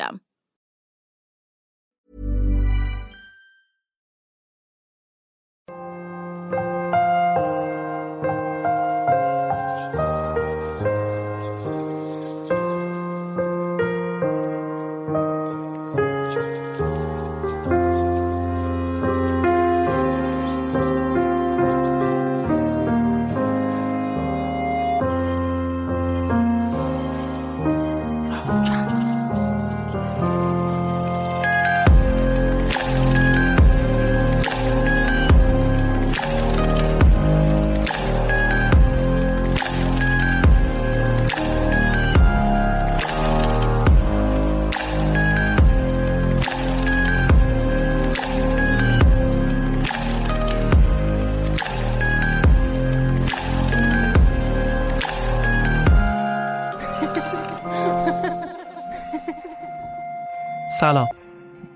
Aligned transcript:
system. 0.00 0.20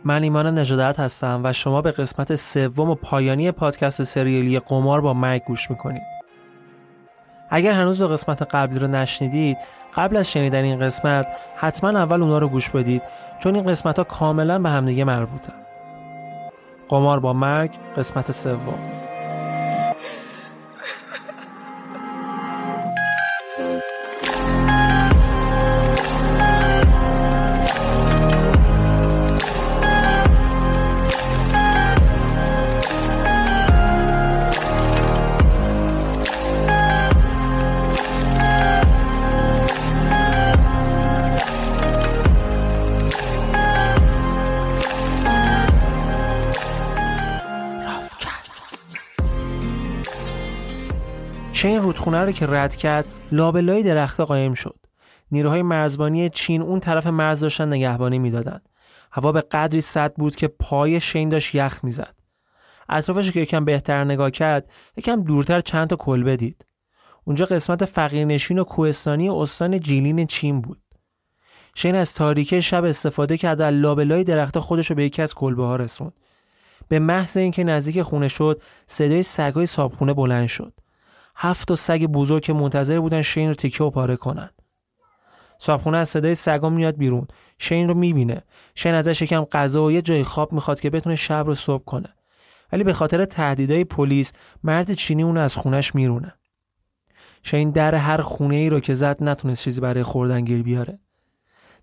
من 0.04 0.22
ایمان 0.22 0.58
نجادت 0.58 1.00
هستم 1.00 1.40
و 1.44 1.52
شما 1.52 1.82
به 1.82 1.90
قسمت 1.90 2.34
سوم 2.34 2.90
و 2.90 2.94
پایانی 2.94 3.50
پادکست 3.50 4.02
سریالی 4.02 4.58
قمار 4.58 5.00
با 5.00 5.14
مرگ 5.14 5.42
گوش 5.44 5.70
می‌کنید. 5.70 6.02
اگر 7.50 7.72
هنوز 7.72 7.98
دو 7.98 8.08
قسمت 8.08 8.42
قبلی 8.42 8.78
رو 8.78 8.86
نشنیدید 8.86 9.56
قبل 9.94 10.16
از 10.16 10.30
شنیدن 10.30 10.64
این 10.64 10.80
قسمت 10.80 11.26
حتما 11.56 11.90
اول 11.90 12.22
اونا 12.22 12.38
رو 12.38 12.48
گوش 12.48 12.70
بدید 12.70 13.02
چون 13.38 13.54
این 13.54 13.66
قسمت 13.66 13.98
ها 13.98 14.04
کاملا 14.04 14.58
به 14.58 14.68
همدیگه 14.68 15.04
مربوطه 15.04 15.52
قمار 16.88 17.20
با 17.20 17.32
مرگ 17.32 17.70
قسمت 17.96 18.32
سوم. 18.32 19.03
رودخونه 52.04 52.24
رو 52.24 52.32
که 52.32 52.46
رد 52.46 52.76
کرد 52.76 53.04
لابلای 53.32 53.82
درخت 53.82 54.20
قایم 54.20 54.54
شد. 54.54 54.78
نیروهای 55.30 55.62
مرزبانی 55.62 56.28
چین 56.28 56.62
اون 56.62 56.80
طرف 56.80 57.06
مرز 57.06 57.40
داشتن 57.40 57.68
نگهبانی 57.68 58.18
می‌دادند 58.18 58.68
هوا 59.12 59.32
به 59.32 59.40
قدری 59.40 59.80
سرد 59.80 60.14
بود 60.14 60.36
که 60.36 60.48
پای 60.48 61.00
شین 61.00 61.28
داشت 61.28 61.54
یخ 61.54 61.80
می‌زد. 61.84 62.14
اطرافش 62.88 63.30
که 63.30 63.40
یکم 63.40 63.64
بهتر 63.64 64.04
نگاه 64.04 64.30
کرد 64.30 64.70
یکم 64.96 65.22
دورتر 65.22 65.60
چند 65.60 65.88
تا 65.88 65.96
کلبه 65.96 66.36
دید. 66.36 66.64
اونجا 67.24 67.46
قسمت 67.46 67.84
فقیرنشین 67.84 68.58
و 68.58 68.64
کوهستانی 68.64 69.28
استان 69.28 69.80
جیلین 69.80 70.26
چین 70.26 70.60
بود. 70.60 70.80
شین 71.74 71.94
از 71.94 72.14
تاریکی 72.14 72.62
شب 72.62 72.84
استفاده 72.84 73.36
کرد 73.36 73.60
و 73.60 73.62
لابلای 73.62 74.24
درخت 74.24 74.58
خودش 74.58 74.90
رو 74.90 74.96
به 74.96 75.04
یکی 75.04 75.22
از 75.22 75.34
کلبه 75.34 75.64
ها 75.64 75.76
رسوند. 75.76 76.12
به 76.88 76.98
محض 76.98 77.36
اینکه 77.36 77.64
نزدیک 77.64 78.02
خونه 78.02 78.28
شد 78.28 78.62
صدای 78.86 79.22
سگای 79.22 79.66
صابخونه 79.66 80.14
بلند 80.14 80.46
شد. 80.46 80.72
هفت 81.36 81.68
تا 81.68 81.74
سگ 81.74 82.04
بزرگ 82.04 82.42
که 82.42 82.52
منتظر 82.52 83.00
بودن 83.00 83.22
شین 83.22 83.48
رو 83.48 83.54
تکه 83.54 83.84
و 83.84 83.90
پاره 83.90 84.16
کنن. 84.16 84.50
صابخونه 85.58 85.98
از 85.98 86.08
صدای 86.08 86.34
سگا 86.34 86.68
میاد 86.70 86.96
بیرون. 86.96 87.26
شین 87.58 87.88
رو 87.88 87.94
می‌بینه. 87.94 88.42
شین 88.74 88.94
ازش 88.94 89.22
یکم 89.22 89.44
غذا 89.44 89.84
و 89.84 89.92
یه 89.92 90.02
جای 90.02 90.24
خواب 90.24 90.52
می‌خواد 90.52 90.80
که 90.80 90.90
بتونه 90.90 91.16
شب 91.16 91.44
رو 91.46 91.54
صبح 91.54 91.84
کنه. 91.84 92.08
ولی 92.72 92.84
به 92.84 92.92
خاطر 92.92 93.24
تهدیدهای 93.24 93.84
پلیس 93.84 94.32
مرد 94.64 94.92
چینی 94.92 95.22
اون 95.22 95.36
از 95.36 95.56
خونش 95.56 95.94
میرونه. 95.94 96.34
شین 97.42 97.70
در 97.70 97.94
هر 97.94 98.20
خونه 98.20 98.56
ای 98.56 98.70
رو 98.70 98.80
که 98.80 98.94
زد 98.94 99.22
نتونست 99.22 99.64
چیزی 99.64 99.80
برای 99.80 100.02
خوردن 100.02 100.40
گیر 100.40 100.62
بیاره. 100.62 100.98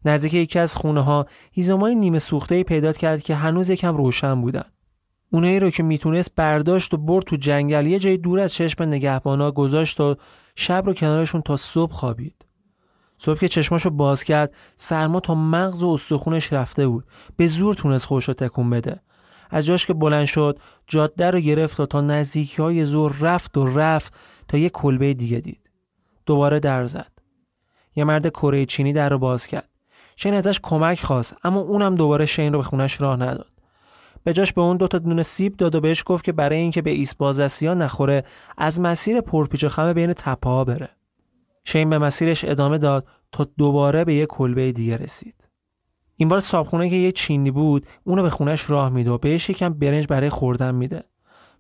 نزدیک 0.06 0.34
یکی 0.34 0.60
از 0.60 0.76
خونه 0.76 1.02
ها 1.02 1.26
هیزمای 1.52 1.96
نیمه 1.96 2.20
سوخته 2.20 2.64
پیدا 2.64 2.94
کرد 2.94 3.22
که 3.22 3.36
هنوز 3.36 3.70
یکم 3.70 3.98
روشن 3.98 4.42
بودن. 4.42 4.66
اونایی 5.34 5.60
رو 5.60 5.70
که 5.70 5.84
می‌تونست 5.84 6.36
برداشت 6.36 6.94
و 6.94 6.98
برد 6.98 7.26
تو 7.26 7.36
جنگل 7.36 7.86
یه 7.86 8.00
جای 8.00 8.18
دور 8.18 8.40
از 8.40 8.54
چشم 8.54 8.84
نگهبانا 8.84 9.52
گذاشت 9.52 10.00
و 10.00 10.16
شب 10.56 10.84
رو 10.86 10.94
کنارشون 10.94 11.42
تا 11.42 11.58
صبح 11.58 11.94
خوابید. 11.94 12.46
صبح 13.18 13.40
که 13.40 13.48
چشماشو 13.48 13.90
باز 13.90 14.24
کرد 14.24 14.54
سرما 14.76 15.20
تا 15.20 15.36
مغز 15.36 15.84
و 15.84 15.88
استخونش 15.88 16.54
رفته 16.54 16.88
بود. 16.88 17.06
به 17.38 17.48
زور 17.48 17.76
تونست 17.76 18.06
خوش 18.06 18.28
رو 18.28 18.34
تکون 18.34 18.70
بده. 18.70 19.00
از 19.50 19.66
جاش 19.66 19.86
که 19.86 19.94
بلند 19.94 20.26
شد 20.26 20.60
جاده 20.88 21.32
رو 21.32 21.40
گرفت 21.40 21.80
و 21.80 21.86
تا 21.86 22.02
نزدیکی 22.02 22.62
های 22.62 22.86
زور 22.86 23.16
رفت 23.20 23.58
و 23.58 23.66
رفت 23.66 24.14
تا 24.48 24.58
یه 24.58 24.70
کلبه 24.70 25.14
دیگه 25.14 25.40
دید. 25.40 25.70
دوباره 26.26 26.60
در 26.60 26.86
زد. 26.86 27.12
یه 27.96 28.04
مرد 28.04 28.30
کره 28.30 28.66
چینی 28.66 28.94
در 28.94 29.10
رو 29.10 29.18
باز 29.18 29.48
کرد. 29.48 29.70
شین 30.16 30.34
ازش 30.34 30.60
کمک 30.64 31.04
خواست 31.04 31.36
اما 31.44 31.60
اونم 31.60 31.96
دوباره 31.96 32.26
شین 32.26 32.54
رو 32.54 32.60
به 32.60 32.64
خونش 32.64 33.02
راه 33.02 33.16
نداد. 33.16 33.61
به 34.24 34.34
جاش 34.34 34.54
به 34.54 34.62
اون 34.62 34.78
دو 34.78 34.88
تا 34.88 34.98
دونه 34.98 35.24
سیب 35.24 35.58
داد 35.58 35.76
و 35.76 35.82
بهش 35.82 36.04
گفت 36.06 36.24
که 36.24 36.32
برای 36.32 36.58
اینکه 36.58 36.82
به 36.82 37.06
ها 37.20 37.74
نخوره 37.74 38.24
از 38.58 38.82
مسیر 38.82 39.22
پرپیچ 39.22 39.64
و 39.64 39.70
خم 39.70 39.94
بین 39.94 40.14
تپه 40.14 40.50
ها 40.50 40.64
بره. 40.64 40.90
شین 41.64 41.90
به 41.90 41.98
مسیرش 41.98 42.46
ادامه 42.46 42.78
داد 42.78 43.08
تا 43.32 43.48
دوباره 43.58 44.06
به 44.06 44.14
یه 44.14 44.26
کلبه 44.26 44.72
دیگه 44.72 44.98
رسید. 44.98 45.48
این 46.16 46.30
بار 46.30 46.40
صابخونه 46.40 46.90
که 46.90 46.96
یه 46.96 47.12
چینی 47.12 47.52
بود 47.52 47.86
اونو 48.04 48.24
به 48.24 48.30
خونش 48.30 48.70
راه 48.70 48.90
میده 48.90 49.12
و 49.12 49.18
بهش 49.18 49.50
یکم 49.50 49.74
برنج 49.74 50.08
برای 50.08 50.30
خوردن 50.30 50.76
میده. 50.76 51.04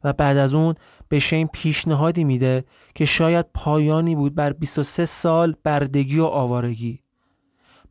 و 0.04 0.13
بعد 0.13 0.38
از 0.38 0.54
اون 0.54 0.75
به 1.10 1.19
شین 1.19 1.48
پیشنهادی 1.48 2.24
میده 2.24 2.66
که 2.96 3.06
شاید 3.06 3.46
پایانی 3.54 4.16
بود 4.16 4.36
بر 4.36 4.54
23 4.54 5.06
سال 5.06 5.56
بردگی 5.63 6.19
و 6.19 6.25
آوارگی. 6.25 7.00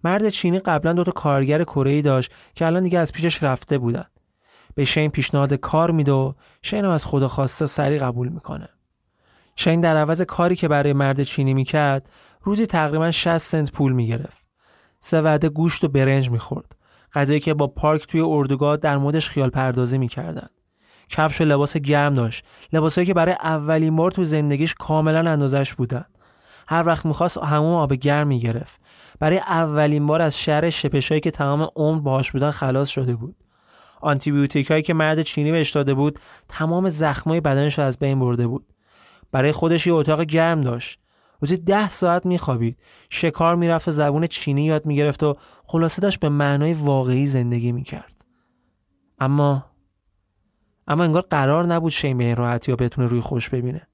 مرد 0.04 0.28
چینی 0.28 0.58
قبلا 0.58 0.92
دو 0.92 1.04
تا 1.04 1.12
کارگر 1.12 1.64
کره 1.64 2.02
داشت 2.02 2.32
که 2.54 2.66
الان 2.66 2.82
دیگه 2.82 2.98
از 2.98 3.12
پیشش 3.12 3.42
رفته 3.42 3.78
بودن. 3.78 4.04
به 4.74 4.84
شین 4.84 5.10
پیشنهاد 5.10 5.54
کار 5.54 5.90
میده 5.90 6.12
و 6.12 6.32
شین 6.62 6.84
از 6.84 7.06
خدا 7.06 7.28
خواسته 7.28 7.66
سری 7.66 7.98
قبول 7.98 8.28
می‌کنه. 8.28 8.68
شین 9.56 9.80
در 9.80 9.96
عوض 9.96 10.22
کاری 10.22 10.56
که 10.56 10.68
برای 10.68 10.92
مرد 10.92 11.22
چینی 11.22 11.54
می‌کرد 11.54 12.08
روزی 12.42 12.66
تقریبا 12.66 13.10
60 13.10 13.38
سنت 13.38 13.72
پول 13.72 13.92
می‌گرفت. 13.92 14.44
سه 15.00 15.20
وعده 15.20 15.48
گوشت 15.48 15.84
و 15.84 15.88
برنج 15.88 16.30
می‌خورد 16.30 16.76
غذایی 17.12 17.40
که 17.40 17.54
با 17.54 17.66
پارک 17.66 18.06
توی 18.06 18.20
اردوگاه 18.20 18.76
در 18.76 18.98
مودش 18.98 19.28
خیال 19.28 19.50
پردازی 19.50 19.98
می‌کردن 19.98 20.48
کفش 21.08 21.40
و 21.40 21.44
لباس 21.44 21.76
گرم 21.76 22.14
داشت 22.14 22.44
لباسایی 22.72 23.06
که 23.06 23.14
برای 23.14 23.34
اولین 23.42 23.96
بار 23.96 24.10
تو 24.10 24.24
زندگیش 24.24 24.74
کاملا 24.74 25.30
اندازش 25.30 25.74
بودن. 25.74 26.04
هر 26.68 26.86
وقت 26.86 27.06
می‌خواست 27.06 27.38
همون 27.38 27.74
آب 27.74 27.92
گرم 27.92 28.26
می‌گرفت. 28.26 28.80
برای 29.18 29.38
اولین 29.38 30.06
بار 30.06 30.22
از 30.22 30.38
شر 30.38 30.70
شپشایی 30.70 31.20
که 31.20 31.30
تمام 31.30 31.68
عمر 31.76 32.00
باهاش 32.00 32.32
بودن 32.32 32.50
خلاص 32.50 32.88
شده 32.88 33.14
بود. 33.14 33.36
آنتیبیوتیک 34.00 34.70
هایی 34.70 34.82
که 34.82 34.94
مرد 34.94 35.22
چینی 35.22 35.52
بهش 35.52 35.70
داده 35.70 35.94
بود 35.94 36.18
تمام 36.48 36.88
زخمای 36.88 37.40
بدنش 37.40 37.78
رو 37.78 37.84
از 37.84 37.98
بین 37.98 38.20
برده 38.20 38.46
بود. 38.46 38.66
برای 39.32 39.52
خودش 39.52 39.86
یه 39.86 39.92
اتاق 39.92 40.22
گرم 40.22 40.60
داشت. 40.60 41.00
روزی 41.40 41.56
ده 41.56 41.90
ساعت 41.90 42.26
میخوابید. 42.26 42.78
شکار 43.10 43.56
می‌رفت 43.56 43.88
و 43.88 43.90
زبون 43.90 44.26
چینی 44.26 44.64
یاد 44.64 44.86
می‌گرفت 44.86 45.22
و 45.22 45.36
خلاصه 45.64 46.02
داشت 46.02 46.20
به 46.20 46.28
معنای 46.28 46.74
واقعی 46.74 47.26
زندگی 47.26 47.72
می‌کرد. 47.72 48.24
اما 49.18 49.64
اما 50.88 51.04
انگار 51.04 51.22
قرار 51.22 51.66
نبود 51.66 51.92
شین 51.92 52.18
به 52.18 52.24
این 52.24 52.36
راحتی 52.36 52.72
یا 52.72 52.76
بتونه 52.76 53.06
روی 53.06 53.20
خوش 53.20 53.48
ببینه. 53.48 53.86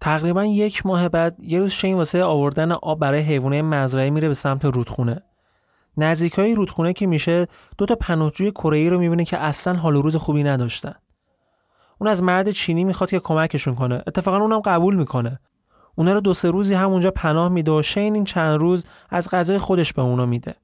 تقریبا 0.00 0.44
یک 0.44 0.86
ماه 0.86 1.08
بعد 1.08 1.42
یه 1.42 1.58
روز 1.58 1.72
شین 1.72 1.94
واسه 1.94 2.24
آوردن 2.24 2.72
آب 2.72 3.00
برای 3.00 3.20
حیوانات 3.20 3.64
مزرعه 3.64 4.10
میره 4.10 4.28
به 4.28 4.34
سمت 4.34 4.64
رودخونه. 4.64 5.22
نزدیکای 5.96 6.54
رودخونه 6.54 6.92
که 6.92 7.06
میشه 7.06 7.46
دو 7.78 7.86
تا 7.86 7.94
پناهجوی 7.94 8.50
کره 8.50 8.88
رو 8.88 8.98
می‌بینه 8.98 9.24
که 9.24 9.38
اصلا 9.38 9.74
حال 9.74 9.96
و 9.96 10.02
روز 10.02 10.16
خوبی 10.16 10.42
نداشتن. 10.42 10.94
اون 11.98 12.10
از 12.10 12.22
مرد 12.22 12.50
چینی 12.50 12.84
می‌خواد 12.84 13.10
که 13.10 13.20
کمکشون 13.20 13.74
کنه. 13.74 14.02
اتفاقا 14.06 14.38
اونم 14.38 14.60
قبول 14.60 14.96
می‌کنه. 14.96 15.40
اونا 15.94 16.12
رو 16.12 16.20
دو 16.20 16.34
سه 16.34 16.50
روزی 16.50 16.74
همونجا 16.74 17.10
پناه 17.10 17.48
میده 17.48 17.70
و 17.70 17.82
شین 17.82 18.14
این 18.14 18.24
چند 18.24 18.60
روز 18.60 18.86
از 19.10 19.30
غذای 19.30 19.58
خودش 19.58 19.92
به 19.92 20.02
اونا 20.02 20.26
میده. 20.26 20.54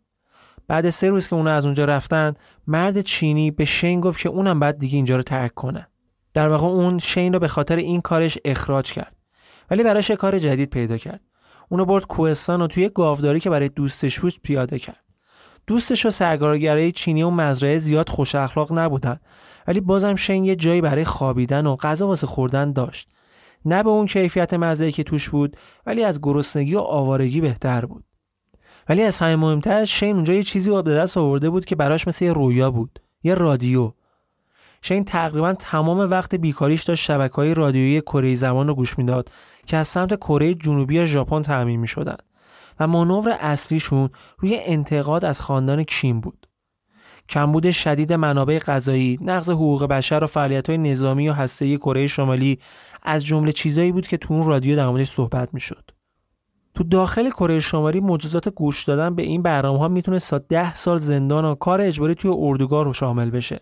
بعد 0.68 0.90
سه 0.90 1.10
روز 1.10 1.28
که 1.28 1.36
اونا 1.36 1.50
از 1.50 1.64
اونجا 1.64 1.84
رفتن 1.84 2.34
مرد 2.66 3.00
چینی 3.00 3.50
به 3.50 3.64
شین 3.64 4.00
گفت 4.00 4.18
که 4.18 4.28
اونم 4.28 4.60
بعد 4.60 4.78
دیگه 4.78 4.96
اینجا 4.96 5.16
رو 5.16 5.22
ترک 5.22 5.54
کنه. 5.54 5.86
در 6.34 6.48
واقع 6.48 6.66
اون 6.66 6.98
شین 6.98 7.32
رو 7.32 7.38
به 7.38 7.48
خاطر 7.48 7.76
این 7.76 8.00
کارش 8.00 8.38
اخراج 8.44 8.92
کرد. 8.92 9.16
ولی 9.70 9.82
براش 9.82 10.10
کار 10.10 10.38
جدید 10.38 10.70
پیدا 10.70 10.98
کرد. 10.98 11.20
اونو 11.68 11.84
برد 11.84 12.06
کوهستان 12.06 12.62
و 12.62 12.66
توی 12.66 12.88
گاوداری 12.88 13.40
که 13.40 13.50
برای 13.50 13.68
دوستش 13.68 14.20
بود 14.20 14.34
پیاده 14.42 14.78
کرد. 14.78 15.04
دوستش 15.66 16.06
و 16.06 16.10
سرگارگرای 16.10 16.92
چینی 16.92 17.22
و 17.22 17.30
مزرعه 17.30 17.78
زیاد 17.78 18.08
خوش 18.08 18.34
اخلاق 18.34 18.72
نبودن. 18.72 19.20
ولی 19.66 19.80
بازم 19.80 20.14
شین 20.14 20.44
یه 20.44 20.56
جایی 20.56 20.80
برای 20.80 21.04
خوابیدن 21.04 21.66
و 21.66 21.76
غذا 21.76 22.06
واسه 22.06 22.26
خوردن 22.26 22.72
داشت. 22.72 23.08
نه 23.64 23.82
به 23.82 23.90
اون 23.90 24.06
کیفیت 24.06 24.54
مزرعه 24.54 24.92
که 24.92 25.02
توش 25.02 25.30
بود 25.30 25.56
ولی 25.86 26.04
از 26.04 26.20
گرسنگی 26.22 26.74
و 26.74 26.78
آوارگی 26.78 27.40
بهتر 27.40 27.86
بود. 27.86 28.04
ولی 28.88 29.02
از 29.02 29.18
همه 29.18 29.36
مهمتر 29.36 29.84
شین 29.84 30.14
اونجا 30.14 30.34
یه 30.34 30.42
چیزی 30.42 30.82
به 30.82 30.94
دست 30.94 31.16
آورده 31.16 31.50
بود 31.50 31.64
که 31.64 31.76
براش 31.76 32.08
مثل 32.08 32.24
یه 32.24 32.32
رویا 32.32 32.70
بود. 32.70 32.98
یه 33.22 33.34
رادیو. 33.34 33.92
شین 34.82 35.04
تقریبا 35.04 35.54
تمام 35.54 35.98
وقت 35.98 36.34
بیکاریش 36.34 36.82
داشت 36.82 37.04
شبکه 37.04 37.34
های 37.34 37.54
رادیویی 37.54 38.00
کره 38.00 38.34
زمان 38.34 38.68
رو 38.68 38.74
گوش 38.74 38.98
می‌داد 38.98 39.30
که 39.66 39.76
از 39.76 39.88
سمت 39.88 40.16
کره 40.16 40.54
جنوبی 40.54 41.06
ژاپن 41.06 41.42
تعمین 41.42 41.80
می 41.80 41.86
شدن 41.86 42.16
و 42.80 42.86
مانور 42.86 43.36
اصلیشون 43.40 44.10
روی 44.38 44.60
انتقاد 44.62 45.24
از 45.24 45.40
خاندان 45.40 45.82
کیم 45.82 46.20
بود. 46.20 46.46
کمبود 47.28 47.70
شدید 47.70 48.12
منابع 48.12 48.58
غذایی، 48.58 49.18
نقض 49.20 49.50
حقوق 49.50 49.84
بشر 49.84 50.24
و 50.24 50.60
های 50.68 50.78
نظامی 50.78 51.28
و 51.28 51.32
هسته‌ای 51.32 51.76
کره 51.76 52.06
شمالی 52.06 52.58
از 53.02 53.24
جمله 53.24 53.52
چیزایی 53.52 53.92
بود 53.92 54.06
که 54.06 54.16
تو 54.16 54.34
اون 54.34 54.46
رادیو 54.46 54.76
در 54.76 54.88
موردش 54.88 55.10
صحبت 55.10 55.54
می‌شد. 55.54 55.90
تو 56.74 56.84
داخل 56.84 57.30
کره 57.30 57.60
شمالی 57.60 58.00
مجازات 58.00 58.48
گوش 58.48 58.84
دادن 58.84 59.14
به 59.14 59.22
این 59.22 59.42
برنامه 59.42 59.78
ها 59.78 59.88
می‌تونه 59.88 60.18
تا 60.18 60.38
ده 60.38 60.74
سال 60.74 60.98
زندان 60.98 61.44
و 61.44 61.54
کار 61.54 61.80
اجباری 61.80 62.14
توی 62.14 62.30
اردوگاه 62.38 62.84
رو 62.84 62.92
شامل 62.92 63.30
بشه. 63.30 63.60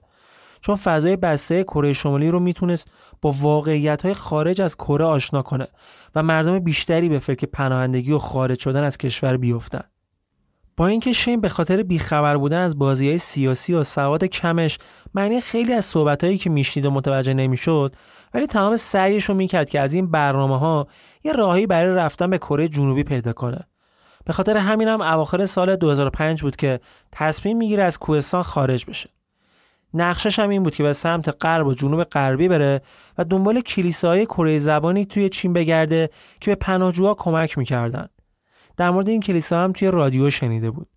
چون 0.61 0.77
فضای 0.77 1.17
بسته 1.17 1.65
کره 1.65 1.93
شمالی 1.93 2.31
رو 2.31 2.41
می‌تونست 2.41 2.93
با 3.23 3.35
واقعیت 3.41 4.03
های 4.03 4.15
خارج 4.15 4.61
از 4.61 4.77
کره 4.77 5.05
آشنا 5.05 5.43
کنه 5.43 5.69
و 6.15 6.23
مردم 6.23 6.59
بیشتری 6.59 7.09
به 7.09 7.19
فکر 7.19 7.47
پناهندگی 7.47 8.13
و 8.13 8.19
خارج 8.19 8.59
شدن 8.59 8.85
از 8.85 8.99
کشور 8.99 9.37
بیفتن. 9.37 9.85
با 10.77 10.87
اینکه 10.87 11.13
شین 11.13 11.41
به 11.41 11.49
خاطر 11.49 11.83
بیخبر 11.83 12.37
بودن 12.37 12.59
از 12.59 12.79
بازی 12.79 13.09
های 13.09 13.19
سیاسی 13.19 13.75
و 13.75 13.83
سواد 13.83 14.25
کمش 14.25 14.79
معنی 15.15 15.41
خیلی 15.41 15.73
از 15.73 15.85
صحبتهایی 15.85 16.39
که 16.39 16.51
میشنید 16.51 16.87
و 16.87 16.91
متوجه 16.91 17.35
نمی‌شد 17.35 17.97
ولی 18.35 18.47
تمام 18.47 18.77
سعیش 18.77 19.25
رو 19.25 19.35
می‌کرد 19.35 19.71
که 19.71 19.81
از 19.81 19.95
این 19.95 20.11
برنامه 20.11 20.59
ها 20.59 20.87
یه 21.25 21.33
راهی 21.33 21.67
برای 21.67 21.95
رفتن 21.95 22.31
به 22.31 22.39
کره 22.39 22.69
جنوبی 22.69 23.05
پیدا 23.05 23.33
کنه 23.33 23.61
به 24.25 24.33
خاطر 24.33 24.57
همین 24.57 24.89
هم 24.89 25.01
اواخر 25.01 25.45
سال 25.45 25.77
2005 25.77 26.43
بود 26.43 26.57
که 26.57 26.81
تصمیم 27.13 27.57
می‌گیره 27.57 27.83
از 27.83 27.99
کوهستان 27.99 28.43
خارج 28.43 28.87
بشه 28.87 29.11
نقشش 29.95 30.39
هم 30.39 30.49
این 30.49 30.63
بود 30.63 30.75
که 30.75 30.83
به 30.83 30.93
سمت 30.93 31.45
غرب 31.45 31.67
و 31.67 31.75
جنوب 31.75 32.05
غربی 32.05 32.49
بره 32.49 32.83
و 33.19 33.25
دنبال 33.25 33.61
کلیساهای 33.61 34.27
کره 34.27 34.59
زبانی 34.59 35.05
توی 35.05 35.29
چین 35.29 35.53
بگرده 35.53 36.11
که 36.41 36.51
به 36.51 36.55
پناهجوها 36.55 37.15
کمک 37.15 37.59
می‌کردن. 37.59 38.09
در 38.77 38.91
مورد 38.91 39.09
این 39.09 39.21
کلیسا 39.21 39.65
هم 39.65 39.73
توی 39.73 39.91
رادیو 39.91 40.31
شنیده 40.31 40.71
بود. 40.71 40.89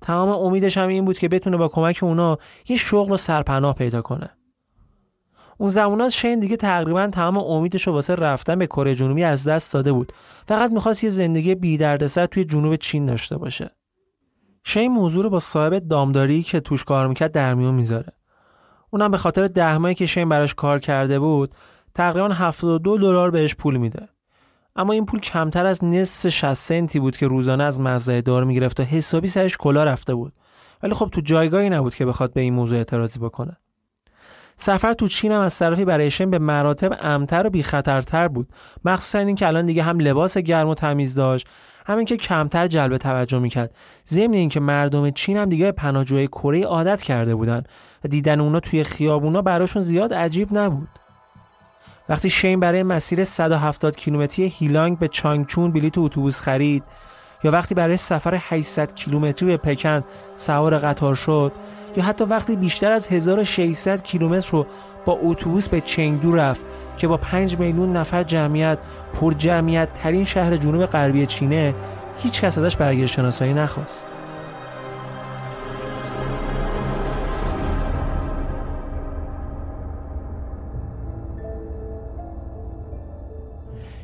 تمام 0.00 0.28
امیدش 0.28 0.78
هم 0.78 0.88
این 0.88 1.04
بود 1.04 1.18
که 1.18 1.28
بتونه 1.28 1.56
با 1.56 1.68
کمک 1.68 1.98
اونا 2.02 2.38
یه 2.68 2.76
شغل 2.76 3.12
و 3.12 3.16
سرپناه 3.16 3.74
پیدا 3.74 4.02
کنه. 4.02 4.30
اون 5.58 5.70
زمانات 5.70 6.10
شین 6.10 6.40
دیگه 6.40 6.56
تقریبا 6.56 7.06
تمام 7.06 7.36
امیدش 7.38 7.86
رو 7.86 7.92
واسه 7.92 8.14
رفتن 8.14 8.58
به 8.58 8.66
کره 8.66 8.94
جنوبی 8.94 9.24
از 9.24 9.48
دست 9.48 9.72
داده 9.72 9.92
بود. 9.92 10.12
فقط 10.48 10.72
می‌خواست 10.72 11.04
یه 11.04 11.10
زندگی 11.10 11.54
بی 11.54 11.76
دردسر 11.76 12.26
توی 12.26 12.44
جنوب 12.44 12.76
چین 12.76 13.06
داشته 13.06 13.38
باشه. 13.38 13.70
شین 14.64 14.92
موضوع 14.92 15.24
رو 15.24 15.30
با 15.30 15.38
صاحب 15.38 15.78
دامداری 15.78 16.42
که 16.42 16.60
توش 16.60 16.84
کار 16.84 17.08
می‌کرد 17.08 17.32
در 17.32 17.54
میون 17.54 17.74
می‌ذاره. 17.74 18.12
اونم 18.90 19.10
به 19.10 19.16
خاطر 19.16 19.46
ده 19.46 19.78
ماهی 19.78 19.94
که 19.94 20.06
شین 20.06 20.28
براش 20.28 20.54
کار 20.54 20.78
کرده 20.78 21.18
بود 21.18 21.54
تقریبا 21.94 22.28
72 22.28 22.98
دلار 22.98 23.30
بهش 23.30 23.54
پول 23.54 23.76
میده. 23.76 24.08
اما 24.76 24.92
این 24.92 25.06
پول 25.06 25.20
کمتر 25.20 25.66
از 25.66 25.84
نصف 25.84 26.28
60 26.28 26.52
سنتی 26.52 27.00
بود 27.00 27.16
که 27.16 27.26
روزانه 27.26 27.64
از 27.64 27.80
مزرعه 27.80 28.20
دار 28.20 28.44
می‌گرفت 28.44 28.80
و 28.80 28.82
حسابی 28.82 29.28
سرش 29.28 29.56
کلا 29.56 29.84
رفته 29.84 30.14
بود. 30.14 30.32
ولی 30.82 30.94
خب 30.94 31.08
تو 31.12 31.20
جایگاهی 31.20 31.70
نبود 31.70 31.94
که 31.94 32.06
بخواد 32.06 32.32
به 32.32 32.40
این 32.40 32.54
موضوع 32.54 32.78
اعتراضی 32.78 33.18
بکنه. 33.18 33.56
سفر 34.56 34.92
تو 34.92 35.08
چین 35.08 35.32
هم 35.32 35.40
از 35.40 35.58
طرفی 35.58 35.84
برای 35.84 36.10
شین 36.10 36.30
به 36.30 36.38
مراتب 36.38 36.98
امتر 37.00 37.46
و 37.46 37.50
بیخطرتر 37.50 38.28
بود. 38.28 38.48
مخصوصا 38.84 39.18
این 39.18 39.34
که 39.34 39.46
الان 39.46 39.66
دیگه 39.66 39.82
هم 39.82 40.00
لباس 40.00 40.38
گرم 40.38 40.68
و 40.68 40.74
تمیز 40.74 41.14
داشت. 41.14 41.46
همین 41.88 42.04
که 42.04 42.16
کمتر 42.16 42.66
جلب 42.66 42.96
توجه 42.96 43.38
می‌کرد. 43.38 43.70
ضمن 44.08 44.34
اینکه 44.34 44.60
مردم 44.60 45.10
چین 45.10 45.36
هم 45.36 45.48
دیگه 45.48 45.72
پناهجوهای 45.72 46.26
کره 46.26 46.64
عادت 46.64 47.02
کرده 47.02 47.34
بودن 47.34 47.64
و 48.04 48.08
دیدن 48.08 48.40
اونا 48.40 48.60
توی 48.60 48.84
خیابونا 48.84 49.42
براشون 49.42 49.82
زیاد 49.82 50.14
عجیب 50.14 50.58
نبود. 50.58 50.88
وقتی 52.08 52.30
شین 52.30 52.60
برای 52.60 52.82
مسیر 52.82 53.24
170 53.24 53.96
کیلومتری 53.96 54.46
هیلانگ 54.46 54.98
به 54.98 55.08
چانگچون 55.08 55.72
بلیت 55.72 55.98
اتوبوس 55.98 56.40
خرید 56.40 56.82
یا 57.44 57.50
وقتی 57.50 57.74
برای 57.74 57.96
سفر 57.96 58.38
800 58.40 58.94
کیلومتری 58.94 59.48
به 59.48 59.56
پکن 59.56 60.04
سوار 60.36 60.78
قطار 60.78 61.14
شد 61.14 61.52
یا 61.96 62.04
حتی 62.04 62.24
وقتی 62.24 62.56
بیشتر 62.56 62.92
از 62.92 63.08
1600 63.08 64.02
کیلومتر 64.02 64.50
رو 64.52 64.66
با 65.04 65.18
اتوبوس 65.22 65.68
به 65.68 65.80
چنگدو 65.80 66.32
رفت 66.32 66.60
که 66.98 67.08
با 67.08 67.16
5 67.16 67.58
میلیون 67.58 67.96
نفر 67.96 68.22
جمعیت 68.22 68.78
پر 69.20 69.32
جمعیت 69.32 69.88
ترین 69.94 70.24
شهر 70.24 70.56
جنوب 70.56 70.86
غربی 70.86 71.26
چینه 71.26 71.74
هیچ 72.18 72.40
کس 72.40 72.58
ازش 72.58 72.76
برگشت 72.76 73.14
شناسایی 73.14 73.54
نخواست. 73.54 74.06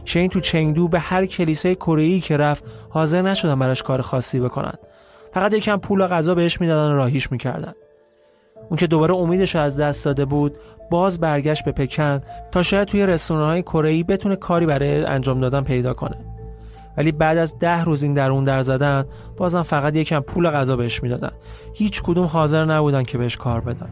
شین 0.04 0.28
تو 0.28 0.40
چنگدو 0.40 0.88
به 0.88 0.98
هر 0.98 1.26
کلیسای 1.26 1.74
کره 1.74 2.20
که 2.20 2.36
رفت 2.36 2.64
حاضر 2.88 3.22
نشدن 3.22 3.58
براش 3.58 3.82
کار 3.82 4.02
خاصی 4.02 4.40
بکنن. 4.40 4.74
فقط 5.32 5.54
یکم 5.54 5.76
پول 5.76 6.00
و 6.00 6.06
غذا 6.06 6.34
بهش 6.34 6.60
می‌دادن 6.60 6.92
و 6.92 6.96
راهیش 6.96 7.32
می‌کردن. 7.32 7.72
اون 8.68 8.76
که 8.76 8.86
دوباره 8.86 9.14
امیدش 9.14 9.56
از 9.56 9.80
دست 9.80 10.04
داده 10.04 10.24
بود 10.24 10.56
باز 10.90 11.20
برگشت 11.20 11.64
به 11.64 11.72
پکن 11.72 12.20
تا 12.52 12.62
شاید 12.62 12.88
توی 12.88 13.06
رستوران 13.06 13.50
های 13.50 13.62
کره 13.62 14.02
بتونه 14.02 14.36
کاری 14.36 14.66
برای 14.66 15.04
انجام 15.04 15.40
دادن 15.40 15.60
پیدا 15.60 15.94
کنه. 15.94 16.16
ولی 16.96 17.12
بعد 17.12 17.38
از 17.38 17.58
ده 17.58 17.84
روز 17.84 18.02
این 18.02 18.14
در 18.14 18.30
اون 18.30 18.44
در 18.44 18.62
زدن 18.62 19.04
بازم 19.36 19.62
فقط 19.62 19.96
یکم 19.96 20.20
پول 20.20 20.50
غذا 20.50 20.76
بهش 20.76 21.02
می‌دادن. 21.02 21.30
هیچ 21.74 22.02
کدوم 22.02 22.24
حاضر 22.24 22.64
نبودن 22.64 23.02
که 23.02 23.18
بهش 23.18 23.36
کار 23.36 23.60
بدن. 23.60 23.88